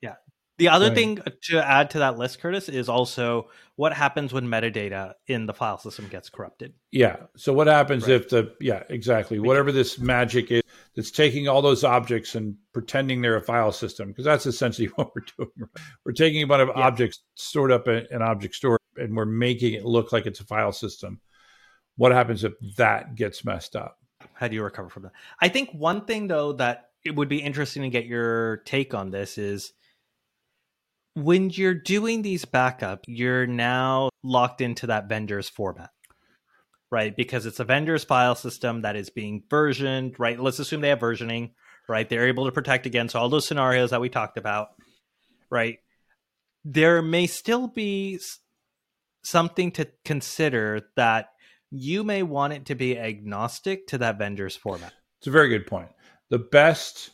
Yeah. 0.00 0.14
The 0.58 0.68
other 0.68 0.86
right. 0.86 0.94
thing 0.94 1.20
uh, 1.20 1.30
to 1.44 1.66
add 1.66 1.90
to 1.90 2.00
that 2.00 2.18
list, 2.18 2.40
Curtis, 2.40 2.68
is 2.68 2.88
also 2.88 3.48
what 3.74 3.92
happens 3.92 4.32
when 4.32 4.46
metadata 4.46 5.14
in 5.26 5.46
the 5.46 5.54
file 5.54 5.78
system 5.78 6.06
gets 6.08 6.28
corrupted. 6.28 6.74
Yeah. 6.92 7.16
So 7.36 7.52
what 7.52 7.66
happens 7.66 8.04
right. 8.04 8.12
if 8.12 8.28
the 8.28 8.54
yeah 8.60 8.84
exactly 8.90 9.40
whatever 9.40 9.72
this 9.72 9.98
magic 9.98 10.52
is 10.52 10.62
that's 10.96 11.10
taking 11.10 11.48
all 11.48 11.62
those 11.62 11.84
objects 11.84 12.34
and 12.34 12.56
pretending 12.72 13.22
they're 13.22 13.36
a 13.36 13.42
file 13.42 13.72
system 13.72 14.08
because 14.08 14.24
that's 14.24 14.46
essentially 14.46 14.86
what 14.96 15.10
we're 15.14 15.24
doing. 15.36 15.70
We're 16.04 16.12
taking 16.12 16.42
a 16.42 16.46
bunch 16.46 16.68
of 16.68 16.76
yeah. 16.76 16.82
objects 16.82 17.22
stored 17.34 17.72
up 17.72 17.88
in 17.88 18.06
an 18.10 18.22
object 18.22 18.54
store 18.54 18.78
and 18.96 19.16
we're 19.16 19.26
making 19.26 19.74
it 19.74 19.84
look 19.84 20.12
like 20.12 20.26
it's 20.26 20.40
a 20.40 20.44
file 20.44 20.72
system. 20.72 21.20
What 21.96 22.12
happens 22.12 22.44
if 22.44 22.54
that 22.76 23.14
gets 23.14 23.44
messed 23.44 23.76
up? 23.76 23.98
How 24.34 24.48
do 24.48 24.54
you 24.54 24.62
recover 24.62 24.88
from 24.88 25.04
that? 25.04 25.12
I 25.40 25.48
think 25.48 25.70
one 25.70 26.04
thing 26.04 26.28
though 26.28 26.52
that 26.54 26.90
it 27.04 27.14
would 27.14 27.28
be 27.28 27.42
interesting 27.42 27.82
to 27.82 27.88
get 27.88 28.06
your 28.06 28.58
take 28.58 28.94
on 28.94 29.10
this 29.10 29.38
is 29.38 29.72
when 31.14 31.50
you're 31.50 31.74
doing 31.74 32.22
these 32.22 32.44
backup, 32.44 33.04
you're 33.06 33.46
now 33.46 34.10
locked 34.22 34.60
into 34.60 34.86
that 34.88 35.08
vendor's 35.08 35.48
format, 35.48 35.90
right? 36.90 37.14
Because 37.14 37.46
it's 37.46 37.60
a 37.60 37.64
vendor's 37.64 38.04
file 38.04 38.34
system 38.34 38.82
that 38.82 38.96
is 38.96 39.10
being 39.10 39.42
versioned, 39.48 40.18
right? 40.18 40.38
Let's 40.38 40.58
assume 40.58 40.80
they 40.80 40.88
have 40.88 40.98
versioning, 40.98 41.52
right? 41.88 42.08
They're 42.08 42.28
able 42.28 42.46
to 42.46 42.52
protect 42.52 42.86
against 42.86 43.14
all 43.14 43.28
those 43.28 43.46
scenarios 43.46 43.90
that 43.90 44.00
we 44.00 44.08
talked 44.08 44.36
about, 44.36 44.68
right? 45.50 45.78
There 46.64 47.00
may 47.02 47.26
still 47.26 47.68
be 47.68 48.18
something 49.22 49.70
to 49.72 49.88
consider 50.04 50.82
that 50.96 51.30
you 51.70 52.02
may 52.02 52.22
want 52.22 52.52
it 52.52 52.66
to 52.66 52.74
be 52.74 52.98
agnostic 52.98 53.86
to 53.88 53.98
that 53.98 54.18
vendor's 54.18 54.56
format. 54.56 54.92
It's 55.18 55.28
a 55.28 55.30
very 55.30 55.48
good 55.48 55.66
point. 55.66 55.88
The 56.30 56.38
best 56.38 57.10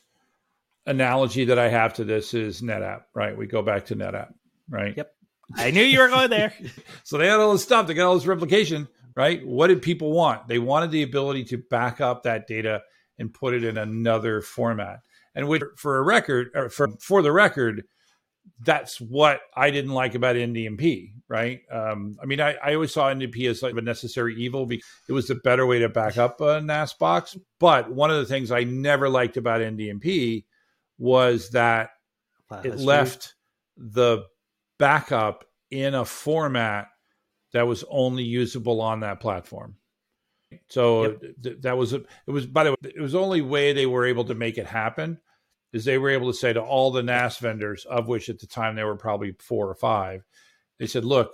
analogy 0.86 1.46
that 1.46 1.58
I 1.58 1.68
have 1.68 1.94
to 1.94 2.04
this 2.04 2.32
is 2.32 2.62
NetApp, 2.62 3.02
right? 3.14 3.36
We 3.36 3.46
go 3.46 3.62
back 3.62 3.86
to 3.86 3.96
NetApp, 3.96 4.32
right? 4.68 4.94
Yep. 4.96 5.12
I 5.54 5.70
knew 5.70 5.82
you 5.82 6.00
were 6.00 6.08
going 6.08 6.30
there. 6.30 6.52
so 7.04 7.18
they 7.18 7.26
had 7.26 7.38
all 7.38 7.52
this 7.52 7.62
stuff, 7.62 7.86
they 7.86 7.94
got 7.94 8.06
all 8.06 8.14
this 8.14 8.26
replication, 8.26 8.88
right? 9.16 9.44
What 9.44 9.68
did 9.68 9.82
people 9.82 10.12
want? 10.12 10.46
They 10.46 10.58
wanted 10.58 10.90
the 10.90 11.02
ability 11.02 11.44
to 11.44 11.58
back 11.58 12.00
up 12.00 12.22
that 12.22 12.46
data 12.46 12.82
and 13.18 13.32
put 13.32 13.54
it 13.54 13.64
in 13.64 13.78
another 13.78 14.42
format. 14.42 15.00
And 15.34 15.48
which, 15.48 15.62
for 15.76 15.96
a 15.96 16.02
record, 16.02 16.50
or 16.54 16.68
for, 16.68 16.88
for 17.00 17.22
the 17.22 17.32
record, 17.32 17.84
that's 18.60 19.00
what 19.00 19.40
I 19.56 19.70
didn't 19.70 19.92
like 19.92 20.14
about 20.14 20.36
NDMP, 20.36 21.12
right? 21.28 21.60
Um, 21.70 22.16
I 22.22 22.26
mean, 22.26 22.40
I, 22.40 22.54
I, 22.62 22.74
always 22.74 22.92
saw 22.92 23.12
NDMP 23.12 23.50
as 23.50 23.62
like 23.62 23.74
a 23.74 23.80
necessary 23.80 24.36
evil 24.36 24.66
because 24.66 24.86
it 25.08 25.12
was 25.12 25.26
the 25.26 25.34
better 25.34 25.66
way 25.66 25.80
to 25.80 25.88
back 25.88 26.16
up 26.16 26.40
a 26.40 26.60
NAS 26.60 26.94
box. 26.94 27.36
But 27.58 27.90
one 27.90 28.10
of 28.10 28.18
the 28.18 28.26
things 28.26 28.52
I 28.52 28.64
never 28.64 29.08
liked 29.08 29.36
about 29.36 29.60
NDMP 29.60 30.44
was 30.96 31.50
that 31.50 31.90
wow, 32.50 32.60
it 32.64 32.78
left 32.78 33.34
the 33.76 34.24
backup 34.78 35.44
in 35.70 35.94
a 35.94 36.04
format 36.04 36.88
that 37.52 37.66
was 37.66 37.84
only 37.88 38.24
usable 38.24 38.80
on 38.80 39.00
that 39.00 39.20
platform. 39.20 39.76
So 40.68 41.02
yep. 41.02 41.20
th- 41.42 41.56
that 41.62 41.76
was 41.76 41.92
a, 41.92 41.96
it 42.26 42.30
was 42.30 42.46
by 42.46 42.64
the 42.64 42.70
way 42.70 42.76
it 42.94 43.00
was 43.00 43.12
the 43.12 43.20
only 43.20 43.42
way 43.42 43.72
they 43.72 43.86
were 43.86 44.06
able 44.06 44.24
to 44.24 44.34
make 44.34 44.58
it 44.58 44.66
happen 44.66 45.18
is 45.72 45.84
they 45.84 45.98
were 45.98 46.10
able 46.10 46.30
to 46.30 46.38
say 46.38 46.52
to 46.52 46.62
all 46.62 46.90
the 46.90 47.02
NAS 47.02 47.38
vendors 47.38 47.84
of 47.84 48.08
which 48.08 48.28
at 48.28 48.38
the 48.38 48.46
time 48.46 48.76
there 48.76 48.86
were 48.86 48.96
probably 48.96 49.34
four 49.40 49.68
or 49.68 49.74
five 49.74 50.24
they 50.78 50.86
said 50.86 51.04
look 51.04 51.32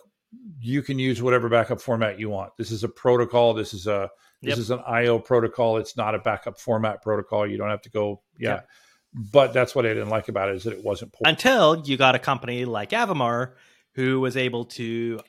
you 0.60 0.82
can 0.82 0.98
use 0.98 1.22
whatever 1.22 1.48
backup 1.50 1.80
format 1.80 2.18
you 2.18 2.30
want 2.30 2.52
this 2.56 2.70
is 2.70 2.84
a 2.84 2.88
protocol 2.88 3.52
this 3.52 3.74
is 3.74 3.86
a 3.86 4.10
this 4.40 4.50
yep. 4.50 4.58
is 4.58 4.70
an 4.70 4.80
IO 4.86 5.18
protocol 5.18 5.76
it's 5.76 5.96
not 5.96 6.14
a 6.14 6.18
backup 6.18 6.58
format 6.58 7.02
protocol 7.02 7.46
you 7.46 7.58
don't 7.58 7.68
have 7.68 7.82
to 7.82 7.90
go 7.90 8.22
yeah 8.38 8.54
yep. 8.54 8.68
but 9.12 9.52
that's 9.52 9.74
what 9.74 9.84
I 9.84 9.90
didn't 9.90 10.08
like 10.08 10.28
about 10.28 10.48
it 10.48 10.56
is 10.56 10.64
that 10.64 10.72
it 10.72 10.82
wasn't 10.82 11.14
until 11.24 11.82
you 11.84 11.98
got 11.98 12.14
a 12.14 12.18
company 12.18 12.64
like 12.64 12.90
Avamar 12.90 13.52
who 13.94 14.20
was 14.20 14.38
able 14.38 14.64
to 14.64 15.20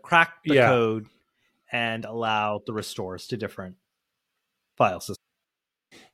crack 0.00 0.34
the 0.44 0.54
yeah. 0.54 0.68
code 0.68 1.06
and 1.70 2.04
allow 2.04 2.60
the 2.66 2.72
restores 2.72 3.26
to 3.28 3.36
different 3.36 3.76
file 4.76 5.00
systems. 5.00 5.18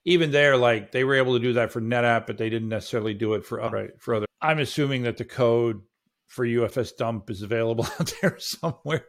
Even 0.04 0.30
there, 0.30 0.56
like 0.56 0.92
they 0.92 1.04
were 1.04 1.14
able 1.14 1.34
to 1.34 1.42
do 1.42 1.52
that 1.54 1.70
for 1.70 1.80
NetApp, 1.80 2.26
but 2.26 2.38
they 2.38 2.50
didn't 2.50 2.68
necessarily 2.68 3.14
do 3.14 3.34
it 3.34 3.44
for 3.44 3.60
other. 3.60 3.92
For 3.98 4.14
other, 4.14 4.26
I'm 4.40 4.58
assuming 4.58 5.02
that 5.02 5.16
the 5.16 5.24
code 5.24 5.82
for 6.26 6.46
UFS 6.46 6.96
dump 6.96 7.30
is 7.30 7.42
available 7.42 7.86
out 8.00 8.12
there 8.20 8.38
somewhere. 8.38 9.06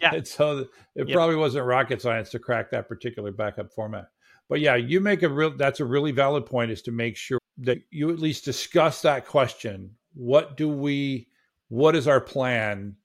Yeah. 0.00 0.14
And 0.14 0.26
so 0.26 0.58
it 0.94 1.08
yep. 1.08 1.08
probably 1.10 1.36
wasn't 1.36 1.66
rocket 1.66 2.02
science 2.02 2.30
to 2.30 2.38
crack 2.38 2.70
that 2.70 2.88
particular 2.88 3.32
backup 3.32 3.72
format. 3.72 4.06
But 4.48 4.60
yeah, 4.60 4.76
you 4.76 5.00
make 5.00 5.22
a 5.22 5.28
real 5.28 5.56
that's 5.56 5.80
a 5.80 5.84
really 5.84 6.12
valid 6.12 6.46
point 6.46 6.70
is 6.70 6.82
to 6.82 6.92
make 6.92 7.16
sure 7.16 7.38
that 7.58 7.78
you 7.90 8.10
at 8.10 8.18
least 8.18 8.44
discuss 8.44 9.02
that 9.02 9.26
question. 9.26 9.90
What 10.14 10.56
do 10.56 10.68
we 10.68 11.28
what 11.68 11.96
is 11.96 12.08
our 12.08 12.20
plan 12.20 12.96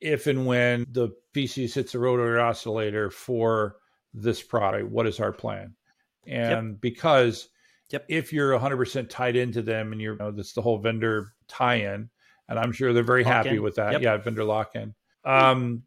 if 0.00 0.26
and 0.26 0.46
when 0.46 0.86
the 0.90 1.10
PC 1.34 1.72
hits 1.72 1.94
a 1.94 1.98
rotary 1.98 2.40
oscillator 2.40 3.10
for 3.10 3.76
this 4.14 4.42
product? 4.42 4.90
What 4.90 5.06
is 5.06 5.20
our 5.20 5.32
plan? 5.32 5.74
And 6.26 6.72
yep. 6.72 6.80
because 6.80 7.48
yep. 7.90 8.04
if 8.08 8.32
you're 8.32 8.58
100% 8.58 9.08
tied 9.08 9.36
into 9.36 9.62
them 9.62 9.92
and 9.92 10.00
you're, 10.00 10.14
you 10.14 10.18
know, 10.18 10.30
that's 10.30 10.52
the 10.52 10.62
whole 10.62 10.78
vendor 10.78 11.32
tie 11.48 11.76
in, 11.76 12.10
and 12.48 12.58
I'm 12.58 12.72
sure 12.72 12.92
they're 12.92 13.02
very 13.02 13.24
lock 13.24 13.32
happy 13.32 13.56
in. 13.56 13.62
with 13.62 13.76
that. 13.76 13.92
Yep. 13.92 14.02
Yeah, 14.02 14.16
vendor 14.18 14.44
lock 14.44 14.74
in. 14.74 14.94
Um, 15.24 15.82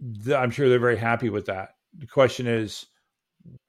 the, 0.00 0.36
I'm 0.36 0.50
sure 0.50 0.68
they're 0.68 0.78
very 0.78 0.96
happy 0.96 1.30
with 1.30 1.46
that. 1.46 1.70
The 1.98 2.06
question 2.06 2.46
is, 2.46 2.86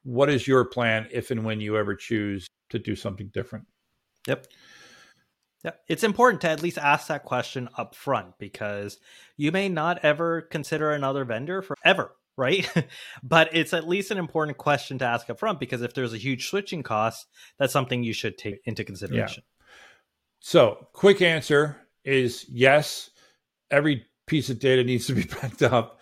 what 0.03 0.29
is 0.29 0.47
your 0.47 0.65
plan 0.65 1.07
if 1.11 1.31
and 1.31 1.43
when 1.43 1.59
you 1.61 1.77
ever 1.77 1.95
choose 1.95 2.47
to 2.69 2.79
do 2.79 2.95
something 2.95 3.29
different? 3.33 3.65
Yep. 4.27 4.47
Yeah, 5.65 5.71
it's 5.87 6.03
important 6.03 6.41
to 6.41 6.49
at 6.49 6.61
least 6.61 6.77
ask 6.77 7.07
that 7.07 7.23
question 7.23 7.69
up 7.75 7.95
front 7.95 8.37
because 8.37 8.99
you 9.35 9.51
may 9.51 9.67
not 9.67 9.97
ever 10.05 10.43
consider 10.43 10.91
another 10.91 11.25
vendor 11.25 11.63
forever, 11.63 12.11
right? 12.37 12.71
but 13.23 13.49
it's 13.51 13.73
at 13.73 13.87
least 13.87 14.11
an 14.11 14.19
important 14.19 14.59
question 14.59 14.99
to 14.99 15.05
ask 15.05 15.27
up 15.27 15.39
front 15.39 15.59
because 15.59 15.81
if 15.81 15.95
there's 15.95 16.13
a 16.13 16.19
huge 16.19 16.49
switching 16.49 16.83
cost, 16.83 17.25
that's 17.57 17.73
something 17.73 18.03
you 18.03 18.13
should 18.13 18.37
take 18.37 18.61
into 18.65 18.83
consideration. 18.83 19.41
Yeah. 19.43 19.65
So, 20.39 20.87
quick 20.93 21.23
answer 21.23 21.77
is 22.03 22.45
yes, 22.47 23.09
every 23.71 24.05
piece 24.27 24.51
of 24.51 24.59
data 24.59 24.83
needs 24.83 25.07
to 25.07 25.13
be 25.15 25.23
backed 25.41 25.63
up. 25.63 25.99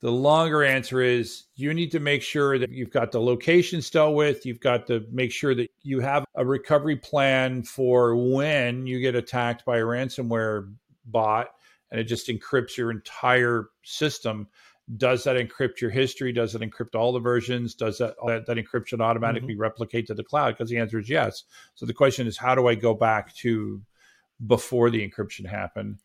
The 0.00 0.10
longer 0.10 0.64
answer 0.64 1.02
is 1.02 1.44
you 1.56 1.74
need 1.74 1.90
to 1.92 2.00
make 2.00 2.22
sure 2.22 2.58
that 2.58 2.70
you've 2.70 2.90
got 2.90 3.12
the 3.12 3.20
location 3.20 3.82
dealt 3.92 4.14
with. 4.14 4.46
You've 4.46 4.60
got 4.60 4.86
to 4.86 5.04
make 5.12 5.30
sure 5.30 5.54
that 5.54 5.70
you 5.82 6.00
have 6.00 6.24
a 6.34 6.44
recovery 6.44 6.96
plan 6.96 7.62
for 7.62 8.16
when 8.16 8.86
you 8.86 9.00
get 9.00 9.14
attacked 9.14 9.66
by 9.66 9.78
a 9.78 9.82
ransomware 9.82 10.72
bot 11.04 11.48
and 11.90 12.00
it 12.00 12.04
just 12.04 12.28
encrypts 12.28 12.78
your 12.78 12.90
entire 12.90 13.68
system. 13.82 14.48
Does 14.96 15.24
that 15.24 15.36
encrypt 15.36 15.80
your 15.82 15.90
history? 15.90 16.32
Does 16.32 16.54
it 16.54 16.62
encrypt 16.62 16.94
all 16.94 17.12
the 17.12 17.20
versions? 17.20 17.74
Does 17.74 17.98
that 17.98 18.14
that, 18.26 18.46
that 18.46 18.56
encryption 18.56 19.00
automatically 19.00 19.52
mm-hmm. 19.52 19.62
replicate 19.62 20.06
to 20.06 20.14
the 20.14 20.24
cloud? 20.24 20.56
Because 20.56 20.70
the 20.70 20.78
answer 20.78 20.98
is 20.98 21.10
yes. 21.10 21.44
So 21.74 21.84
the 21.84 21.92
question 21.92 22.26
is, 22.26 22.38
how 22.38 22.54
do 22.54 22.66
I 22.68 22.74
go 22.74 22.94
back 22.94 23.34
to 23.36 23.82
before 24.46 24.90
the 24.90 25.06
encryption 25.06 25.46
happened? 25.46 25.98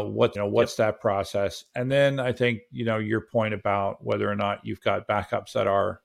Uh, 0.00 0.04
what 0.04 0.34
you 0.34 0.42
know 0.42 0.48
what's 0.48 0.78
yep. 0.78 0.86
that 0.94 1.00
process? 1.00 1.64
And 1.74 1.90
then 1.90 2.20
i 2.20 2.32
think 2.32 2.60
you 2.70 2.84
know 2.84 2.98
your 2.98 3.20
point 3.20 3.54
about 3.54 4.04
whether 4.04 4.30
or 4.30 4.36
not 4.36 4.64
you've 4.64 4.80
got 4.80 5.08
backups 5.08 5.52
that 5.52 5.66
are 5.66 6.00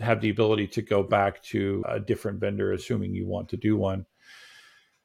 have 0.00 0.20
the 0.20 0.30
ability 0.30 0.66
to 0.66 0.82
go 0.82 1.02
back 1.02 1.42
to 1.42 1.84
a 1.88 2.00
different 2.00 2.40
vendor 2.40 2.72
assuming 2.72 3.14
you 3.14 3.26
want 3.26 3.48
to 3.50 3.56
do 3.56 3.76
one. 3.76 4.06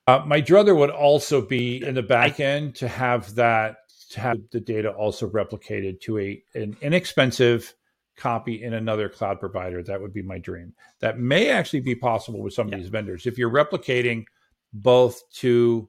Uh, 0.08 0.22
my 0.26 0.42
druther 0.42 0.76
would 0.76 0.90
also 0.90 1.42
be 1.42 1.84
in 1.86 1.96
the 1.96 2.04
back 2.04 2.40
end 2.40 2.76
to 2.76 2.88
have 2.88 3.36
that 3.36 3.78
to 4.10 4.20
have 4.20 4.38
the 4.52 4.60
data 4.60 4.92
also 4.92 5.30
replicated 5.30 6.00
to 6.02 6.20
a 6.20 6.44
an 6.56 6.76
inexpensive 6.82 7.74
copy 8.16 8.64
in 8.64 8.74
another 8.74 9.10
cloud 9.10 9.40
provider. 9.40 9.82
That 9.82 10.02
would 10.02 10.14
be 10.14 10.22
my 10.22 10.38
dream. 10.38 10.74
That 11.00 11.20
may 11.20 11.50
actually 11.50 11.80
be 11.82 11.96
possible 11.96 12.42
with 12.42 12.54
some 12.54 12.72
of 12.72 12.80
these 12.80 12.90
vendors. 12.90 13.26
If 13.26 13.38
you're 13.38 13.50
replicating 13.50 14.26
both 14.74 15.22
to 15.36 15.88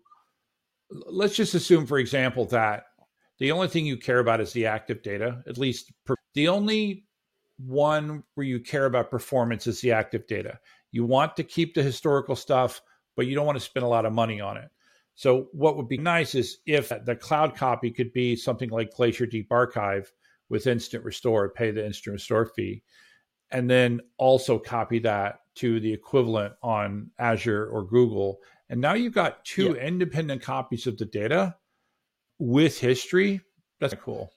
let's 0.95 1.37
just 1.37 1.55
assume, 1.55 1.87
for 1.87 1.99
example, 1.99 2.45
that 2.47 2.85
the 3.39 3.53
only 3.53 3.69
thing 3.69 3.85
you 3.85 3.97
care 3.97 4.21
about 4.21 4.41
is 4.41 4.53
the 4.53 4.67
active 4.67 5.03
data. 5.03 5.43
At 5.47 5.59
least 5.59 5.93
per, 6.05 6.15
the 6.35 6.49
only 6.49 7.05
one 7.59 8.23
where 8.35 8.47
you 8.47 8.61
care 8.61 8.87
about 8.87 9.11
performance 9.11 9.67
is 9.67 9.81
the 9.81 9.93
active 9.93 10.27
data. 10.27 10.59
You 10.93 11.05
want 11.05 11.37
to 11.37 11.45
keep 11.45 11.75
the 11.75 11.83
historical 11.83 12.37
stuff, 12.37 12.81
but 13.17 13.27
you 13.27 13.35
don't 13.35 13.47
want 13.47 13.59
to 13.59 13.65
spend 13.65 13.85
a 13.85 13.89
lot 13.89 14.07
of 14.07 14.13
money 14.13 14.41
on 14.41 14.57
it. 14.57 14.71
So, 15.17 15.49
what 15.53 15.77
would 15.77 15.89
be 15.89 15.99
nice 15.99 16.35
is 16.35 16.59
if 16.67 16.89
the 16.89 17.17
cloud 17.17 17.55
copy 17.55 17.91
could 17.91 18.13
be 18.13 18.35
something 18.35 18.71
like 18.71 18.95
Glacier 18.95 19.27
Deep 19.27 19.51
Archive 19.51 20.13
with 20.49 20.67
instant 20.67 21.05
restore, 21.05 21.49
pay 21.49 21.71
the 21.71 21.85
instant 21.85 22.15
restore 22.15 22.47
fee, 22.47 22.83
and 23.51 23.71
then 23.71 24.01
also 24.19 24.59
copy 24.59 24.99
that 25.01 25.41
to 25.57 25.79
the 25.79 25.93
equivalent 25.93 26.55
on 26.63 27.11
Azure 27.19 27.69
or 27.69 27.85
Google 27.85 28.41
and 28.69 28.81
now 28.81 28.95
you've 28.95 29.15
got 29.15 29.45
two 29.45 29.75
yeah. 29.77 29.87
independent 29.87 30.43
copies 30.43 30.87
of 30.87 30.99
the 30.99 31.05
data 31.05 31.57
with 32.39 32.79
history. 32.79 33.41
That's 33.81 33.95
cool. 33.95 34.31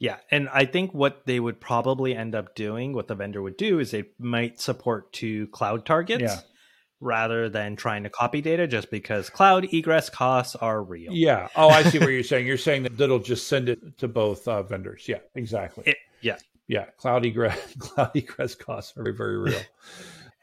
Yeah, 0.00 0.16
and 0.30 0.48
I 0.48 0.64
think 0.64 0.94
what 0.94 1.26
they 1.26 1.38
would 1.38 1.60
probably 1.60 2.16
end 2.16 2.34
up 2.34 2.54
doing, 2.54 2.94
what 2.94 3.06
the 3.06 3.14
vendor 3.14 3.42
would 3.42 3.58
do, 3.58 3.78
is 3.80 3.90
they 3.90 4.04
might 4.18 4.58
support 4.58 5.12
two 5.12 5.46
cloud 5.48 5.84
targets 5.84 6.22
yeah. 6.22 6.40
rather 7.00 7.50
than 7.50 7.76
trying 7.76 8.04
to 8.04 8.10
copy 8.10 8.40
data, 8.40 8.66
just 8.66 8.90
because 8.90 9.28
cloud 9.28 9.66
egress 9.74 10.08
costs 10.08 10.56
are 10.56 10.82
real. 10.82 11.12
Yeah. 11.12 11.48
Oh, 11.54 11.68
I 11.68 11.82
see 11.82 11.98
what 11.98 12.08
you're 12.12 12.22
saying. 12.22 12.46
You're 12.46 12.56
saying 12.56 12.84
that 12.84 12.98
it'll 12.98 13.18
just 13.18 13.46
send 13.46 13.68
it 13.68 13.98
to 13.98 14.08
both 14.08 14.48
uh, 14.48 14.62
vendors. 14.62 15.04
Yeah, 15.06 15.18
exactly. 15.34 15.84
It, 15.86 15.98
yeah. 16.22 16.38
Yeah. 16.66 16.86
Cloud 16.96 17.26
egress, 17.26 17.74
cloud 17.78 18.12
egress 18.14 18.54
costs 18.54 18.96
are 18.96 19.02
very, 19.02 19.14
very 19.14 19.36
real. 19.36 19.60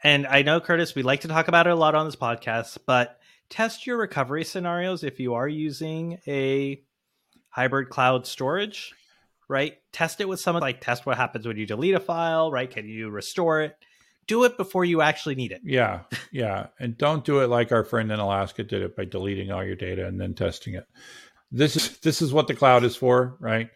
And 0.02 0.26
I 0.26 0.42
know, 0.42 0.60
Curtis, 0.60 0.94
we 0.94 1.02
like 1.02 1.22
to 1.22 1.28
talk 1.28 1.48
about 1.48 1.66
it 1.66 1.72
a 1.72 1.76
lot 1.76 1.94
on 1.94 2.06
this 2.06 2.16
podcast, 2.16 2.78
but 2.86 3.18
test 3.50 3.86
your 3.86 3.96
recovery 3.96 4.44
scenarios 4.44 5.02
if 5.02 5.18
you 5.18 5.34
are 5.34 5.48
using 5.48 6.18
a 6.26 6.80
hybrid 7.48 7.88
cloud 7.88 8.26
storage, 8.26 8.94
right? 9.48 9.78
Test 9.92 10.20
it 10.20 10.28
with 10.28 10.40
someone 10.40 10.60
like 10.60 10.80
test 10.80 11.06
what 11.06 11.16
happens 11.16 11.46
when 11.46 11.56
you 11.56 11.66
delete 11.66 11.94
a 11.94 12.00
file, 12.00 12.52
right? 12.52 12.70
Can 12.70 12.86
you 12.86 13.10
restore 13.10 13.62
it? 13.62 13.76
Do 14.28 14.44
it 14.44 14.56
before 14.56 14.84
you 14.84 15.00
actually 15.00 15.34
need 15.34 15.52
it. 15.52 15.62
Yeah. 15.64 16.02
Yeah. 16.30 16.66
and 16.78 16.96
don't 16.96 17.24
do 17.24 17.40
it 17.40 17.48
like 17.48 17.72
our 17.72 17.82
friend 17.82 18.12
in 18.12 18.20
Alaska 18.20 18.62
did 18.62 18.82
it 18.82 18.94
by 18.94 19.06
deleting 19.06 19.50
all 19.50 19.64
your 19.64 19.74
data 19.74 20.06
and 20.06 20.20
then 20.20 20.34
testing 20.34 20.74
it. 20.74 20.86
This 21.50 21.76
is 21.76 21.98
this 22.00 22.20
is 22.20 22.30
what 22.30 22.46
the 22.46 22.54
cloud 22.54 22.84
is 22.84 22.94
for, 22.94 23.38
right? 23.40 23.70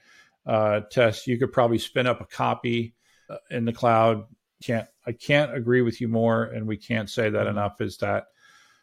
Uh, 0.44 0.80
test. 0.90 1.26
You 1.26 1.38
could 1.38 1.52
probably 1.52 1.78
spin 1.78 2.06
up 2.06 2.20
a 2.20 2.26
copy 2.26 2.94
uh, 3.30 3.38
in 3.50 3.64
the 3.64 3.72
cloud, 3.72 4.26
can't 4.62 4.86
I 5.06 5.12
can't 5.12 5.54
agree 5.54 5.82
with 5.82 6.00
you 6.00 6.08
more, 6.08 6.44
and 6.44 6.66
we 6.66 6.76
can't 6.76 7.10
say 7.10 7.30
that 7.30 7.38
mm-hmm. 7.46 7.58
enough. 7.58 7.80
Is 7.80 7.96
that 7.98 8.26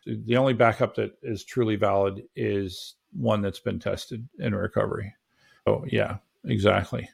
the 0.06 0.38
only 0.38 0.54
backup 0.54 0.96
that 0.96 1.18
is 1.22 1.44
truly 1.44 1.76
valid 1.76 2.24
is 2.36 2.96
one 3.14 3.42
that's 3.42 3.60
been 3.60 3.80
tested 3.80 4.28
in 4.40 4.56
recovery. 4.56 5.14
Oh, 5.66 5.86
yeah, 5.88 6.18
exactly. 6.46 7.10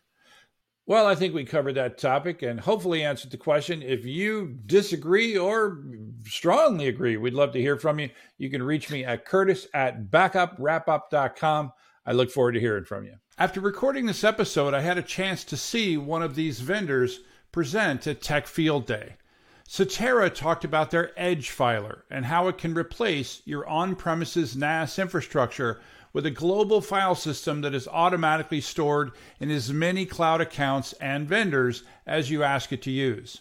Well, 0.87 1.07
I 1.07 1.15
think 1.15 1.33
we 1.33 1.45
covered 1.45 1.75
that 1.75 1.97
topic 1.97 2.43
and 2.43 2.59
hopefully 2.59 3.03
answered 3.03 3.31
the 3.31 3.37
question. 3.37 3.81
If 3.81 4.05
you 4.05 4.59
disagree 4.67 5.35
or 5.35 5.83
strongly 6.25 6.87
agree, 6.87 7.17
we'd 7.17 7.33
love 7.33 7.53
to 7.53 7.61
hear 7.61 7.77
from 7.77 7.99
you. 7.99 8.09
You 8.37 8.51
can 8.51 8.61
reach 8.61 8.91
me 8.91 9.03
at 9.03 9.25
curtis 9.25 9.65
at 9.73 10.11
backupwrapup.com. 10.11 11.71
I 12.05 12.11
look 12.11 12.29
forward 12.29 12.51
to 12.51 12.59
hearing 12.59 12.85
from 12.85 13.05
you. 13.05 13.15
After 13.39 13.61
recording 13.61 14.05
this 14.05 14.23
episode, 14.23 14.75
I 14.75 14.81
had 14.81 14.99
a 14.99 15.03
chance 15.03 15.43
to 15.45 15.57
see 15.57 15.97
one 15.97 16.21
of 16.21 16.35
these 16.35 16.59
vendors 16.59 17.21
present 17.55 18.05
at 18.05 18.21
Tech 18.21 18.47
Field 18.47 18.85
Day. 18.85 19.13
CTERA 19.65 20.35
talked 20.35 20.65
about 20.65 20.91
their 20.91 21.11
Edge 21.15 21.51
filer 21.51 22.03
and 22.11 22.25
how 22.25 22.49
it 22.49 22.57
can 22.57 22.73
replace 22.73 23.41
your 23.45 23.65
on 23.65 23.95
premises 23.95 24.57
NAS 24.57 24.99
infrastructure 24.99 25.79
with 26.11 26.25
a 26.25 26.31
global 26.31 26.81
file 26.81 27.15
system 27.15 27.61
that 27.61 27.73
is 27.73 27.87
automatically 27.87 28.59
stored 28.59 29.13
in 29.39 29.49
as 29.49 29.71
many 29.71 30.05
cloud 30.05 30.41
accounts 30.41 30.91
and 30.99 31.29
vendors 31.29 31.83
as 32.05 32.29
you 32.29 32.43
ask 32.43 32.73
it 32.73 32.81
to 32.81 32.91
use. 32.91 33.39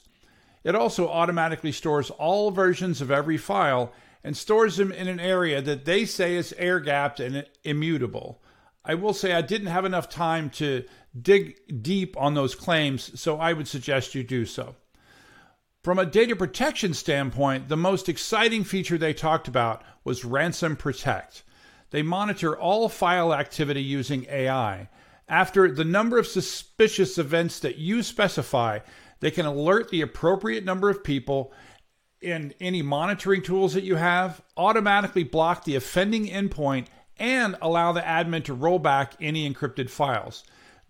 It 0.62 0.76
also 0.76 1.08
automatically 1.08 1.72
stores 1.72 2.10
all 2.10 2.52
versions 2.52 3.00
of 3.00 3.10
every 3.10 3.36
file 3.36 3.92
and 4.22 4.36
stores 4.36 4.76
them 4.76 4.92
in 4.92 5.08
an 5.08 5.18
area 5.18 5.60
that 5.60 5.86
they 5.86 6.04
say 6.04 6.36
is 6.36 6.54
air 6.56 6.78
gapped 6.78 7.18
and 7.18 7.44
immutable. 7.64 8.40
I 8.84 8.94
will 8.94 9.14
say 9.14 9.32
I 9.32 9.40
didn't 9.40 9.68
have 9.68 9.84
enough 9.84 10.08
time 10.08 10.50
to 10.50 10.84
dig 11.20 11.82
deep 11.82 12.16
on 12.16 12.34
those 12.34 12.54
claims, 12.54 13.18
so 13.20 13.38
I 13.38 13.52
would 13.52 13.68
suggest 13.68 14.14
you 14.14 14.22
do 14.22 14.44
so. 14.44 14.74
From 15.82 15.98
a 15.98 16.06
data 16.06 16.34
protection 16.34 16.94
standpoint, 16.94 17.68
the 17.68 17.76
most 17.76 18.08
exciting 18.08 18.64
feature 18.64 18.96
they 18.96 19.12
talked 19.12 19.48
about 19.48 19.82
was 20.02 20.24
Ransom 20.24 20.76
Protect. 20.76 21.42
They 21.90 22.02
monitor 22.02 22.58
all 22.58 22.88
file 22.88 23.34
activity 23.34 23.82
using 23.82 24.26
AI. 24.30 24.88
After 25.28 25.70
the 25.70 25.84
number 25.84 26.18
of 26.18 26.26
suspicious 26.26 27.18
events 27.18 27.60
that 27.60 27.78
you 27.78 28.02
specify, 28.02 28.80
they 29.20 29.30
can 29.30 29.46
alert 29.46 29.90
the 29.90 30.00
appropriate 30.00 30.64
number 30.64 30.90
of 30.90 31.04
people 31.04 31.52
in 32.20 32.54
any 32.60 32.82
monitoring 32.82 33.42
tools 33.42 33.74
that 33.74 33.84
you 33.84 33.96
have, 33.96 34.42
automatically 34.56 35.22
block 35.22 35.64
the 35.64 35.76
offending 35.76 36.26
endpoint, 36.26 36.86
and 37.18 37.56
allow 37.60 37.92
the 37.92 38.00
admin 38.00 38.42
to 38.44 38.54
roll 38.54 38.78
back 38.78 39.14
any 39.20 39.48
encrypted 39.48 39.90
files. 39.90 40.44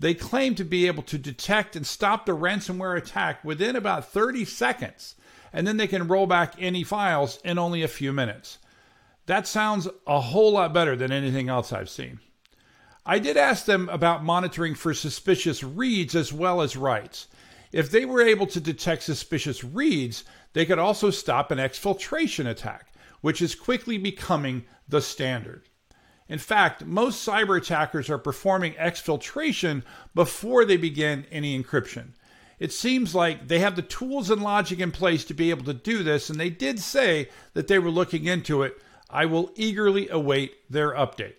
They 0.05 0.13
claim 0.13 0.55
to 0.57 0.65
be 0.65 0.87
able 0.87 1.03
to 1.05 1.17
detect 1.17 1.77
and 1.77 1.87
stop 1.87 2.27
the 2.27 2.37
ransomware 2.37 2.95
attack 2.95 3.43
within 3.43 3.75
about 3.75 4.13
30 4.13 4.45
seconds, 4.45 5.15
and 5.51 5.67
then 5.67 5.79
they 5.79 5.87
can 5.87 6.09
roll 6.09 6.27
back 6.27 6.57
any 6.59 6.85
files 6.85 7.39
in 7.43 7.59
only 7.59 7.83
a 7.83 7.89
few 7.89 8.13
minutes. 8.13 8.59
That 9.25 9.47
sounds 9.47 9.89
a 10.07 10.21
whole 10.21 10.53
lot 10.53 10.75
better 10.75 10.95
than 10.95 11.11
anything 11.11 11.49
else 11.49 11.73
I've 11.73 11.89
seen. 11.89 12.21
I 13.07 13.19
did 13.19 13.39
ask 13.39 13.65
them 13.65 13.89
about 13.89 14.23
monitoring 14.23 14.75
for 14.75 14.93
suspicious 14.93 15.65
reads 15.65 16.15
as 16.15 16.35
well 16.35 16.61
as 16.61 16.77
writes. 16.77 17.29
If 17.73 17.91
they 17.91 18.05
were 18.05 18.21
able 18.21 18.49
to 18.49 18.61
detect 18.61 19.05
suspicious 19.05 19.65
reads, 19.65 20.25
they 20.53 20.67
could 20.67 20.79
also 20.79 21.09
stop 21.09 21.51
an 21.51 21.57
exfiltration 21.57 22.47
attack, 22.47 22.93
which 23.23 23.41
is 23.41 23.55
quickly 23.55 23.97
becoming 23.97 24.67
the 24.87 25.01
standard. 25.01 25.67
In 26.29 26.39
fact, 26.39 26.85
most 26.85 27.27
cyber 27.27 27.59
attackers 27.59 28.09
are 28.09 28.19
performing 28.19 28.73
exfiltration 28.75 29.83
before 30.15 30.65
they 30.65 30.77
begin 30.77 31.27
any 31.31 31.61
encryption. 31.61 32.13
It 32.59 32.73
seems 32.73 33.15
like 33.15 33.49
they 33.49 33.59
have 33.59 33.77
the 33.77 33.83
tools 33.83 34.31
and 34.31 34.43
logic 34.43 34.79
in 34.79 34.91
place 34.91 35.25
to 35.27 35.35
be 35.35 35.51
able 35.51 35.65
to 35.65 35.75
do 35.75 36.03
this, 36.03 36.31
and 36.31 36.41
they 36.41 36.51
did 36.51 36.79
say 36.79 37.29
that 37.53 37.67
they 37.69 37.79
were 37.79 37.91
looking 37.91 38.27
into 38.27 38.63
it 38.63 38.81
I 39.11 39.27
will 39.27 39.53
eagerly 39.55 40.09
await 40.09 40.71
their 40.71 40.93
update. 40.93 41.35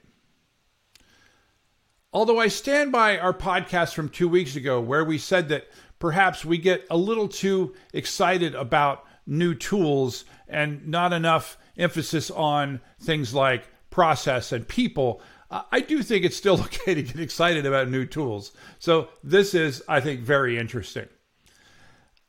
Although 2.13 2.39
I 2.39 2.48
stand 2.48 2.93
by 2.93 3.17
our 3.17 3.34
podcast 3.34 3.93
from 3.93 4.08
two 4.08 4.30
weeks 4.30 4.56
ago, 4.56 4.80
where 4.80 5.04
we 5.04 5.17
said 5.17 5.50
that 5.50 5.67
perhaps 6.00 6.45
we 6.45 6.58
get 6.58 6.88
a 6.89 6.95
little 6.95 7.28
too 7.28 7.76
excited 7.93 8.56
about 8.56 9.04
new 9.28 9.54
tools 9.54 10.24
and 10.48 10.88
not 10.88 11.12
enough 11.12 11.58
emphasis 11.78 12.32
on 12.32 12.80
things 13.02 13.34
like 13.34 13.67
process 13.96 14.52
and 14.52 14.68
people, 14.68 15.22
I 15.50 15.80
do 15.80 16.04
think 16.04 16.26
it's 16.26 16.36
still 16.36 16.60
okay 16.66 16.94
to 16.94 17.02
get 17.02 17.20
excited 17.20 17.66
about 17.66 17.90
new 17.90 18.06
tools. 18.06 18.52
So, 18.78 19.08
this 19.24 19.54
is, 19.54 19.82
I 19.88 20.02
think, 20.02 20.20
very 20.20 20.60
interesting. 20.60 21.08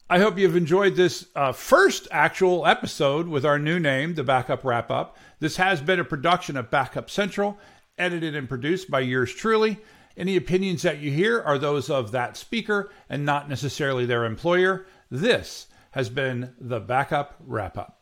I 0.09 0.21
hope 0.21 0.39
you've 0.39 0.55
enjoyed 0.55 0.95
this 0.95 1.27
uh, 1.35 1.51
first 1.51 2.07
actual 2.13 2.65
episode 2.65 3.27
with 3.27 3.45
our 3.45 3.59
new 3.59 3.81
name, 3.81 4.15
the 4.15 4.23
Backup 4.23 4.65
Wrap 4.65 4.93
Up. 4.93 5.17
This 5.41 5.57
has 5.57 5.81
been 5.81 5.99
a 5.99 6.05
production 6.05 6.57
of 6.57 6.71
Backup 6.71 7.11
Central, 7.11 7.59
edited 7.99 8.37
and 8.37 8.49
produced 8.49 8.89
by 8.89 9.01
yours 9.01 9.35
truly. 9.35 9.81
Any 10.17 10.37
opinions 10.37 10.83
that 10.83 11.01
you 11.01 11.11
hear 11.11 11.43
are 11.43 11.59
those 11.59 11.91
of 11.91 12.13
that 12.13 12.37
speaker 12.37 12.93
and 13.11 13.27
not 13.27 13.49
necessarily 13.49 14.07
their 14.07 14.25
employer. 14.25 14.87
This 15.11 15.67
has 15.91 16.09
been 16.09 16.55
the 16.61 16.79
Backup 16.79 17.35
Wrap 17.41 17.77
Up. 17.77 17.96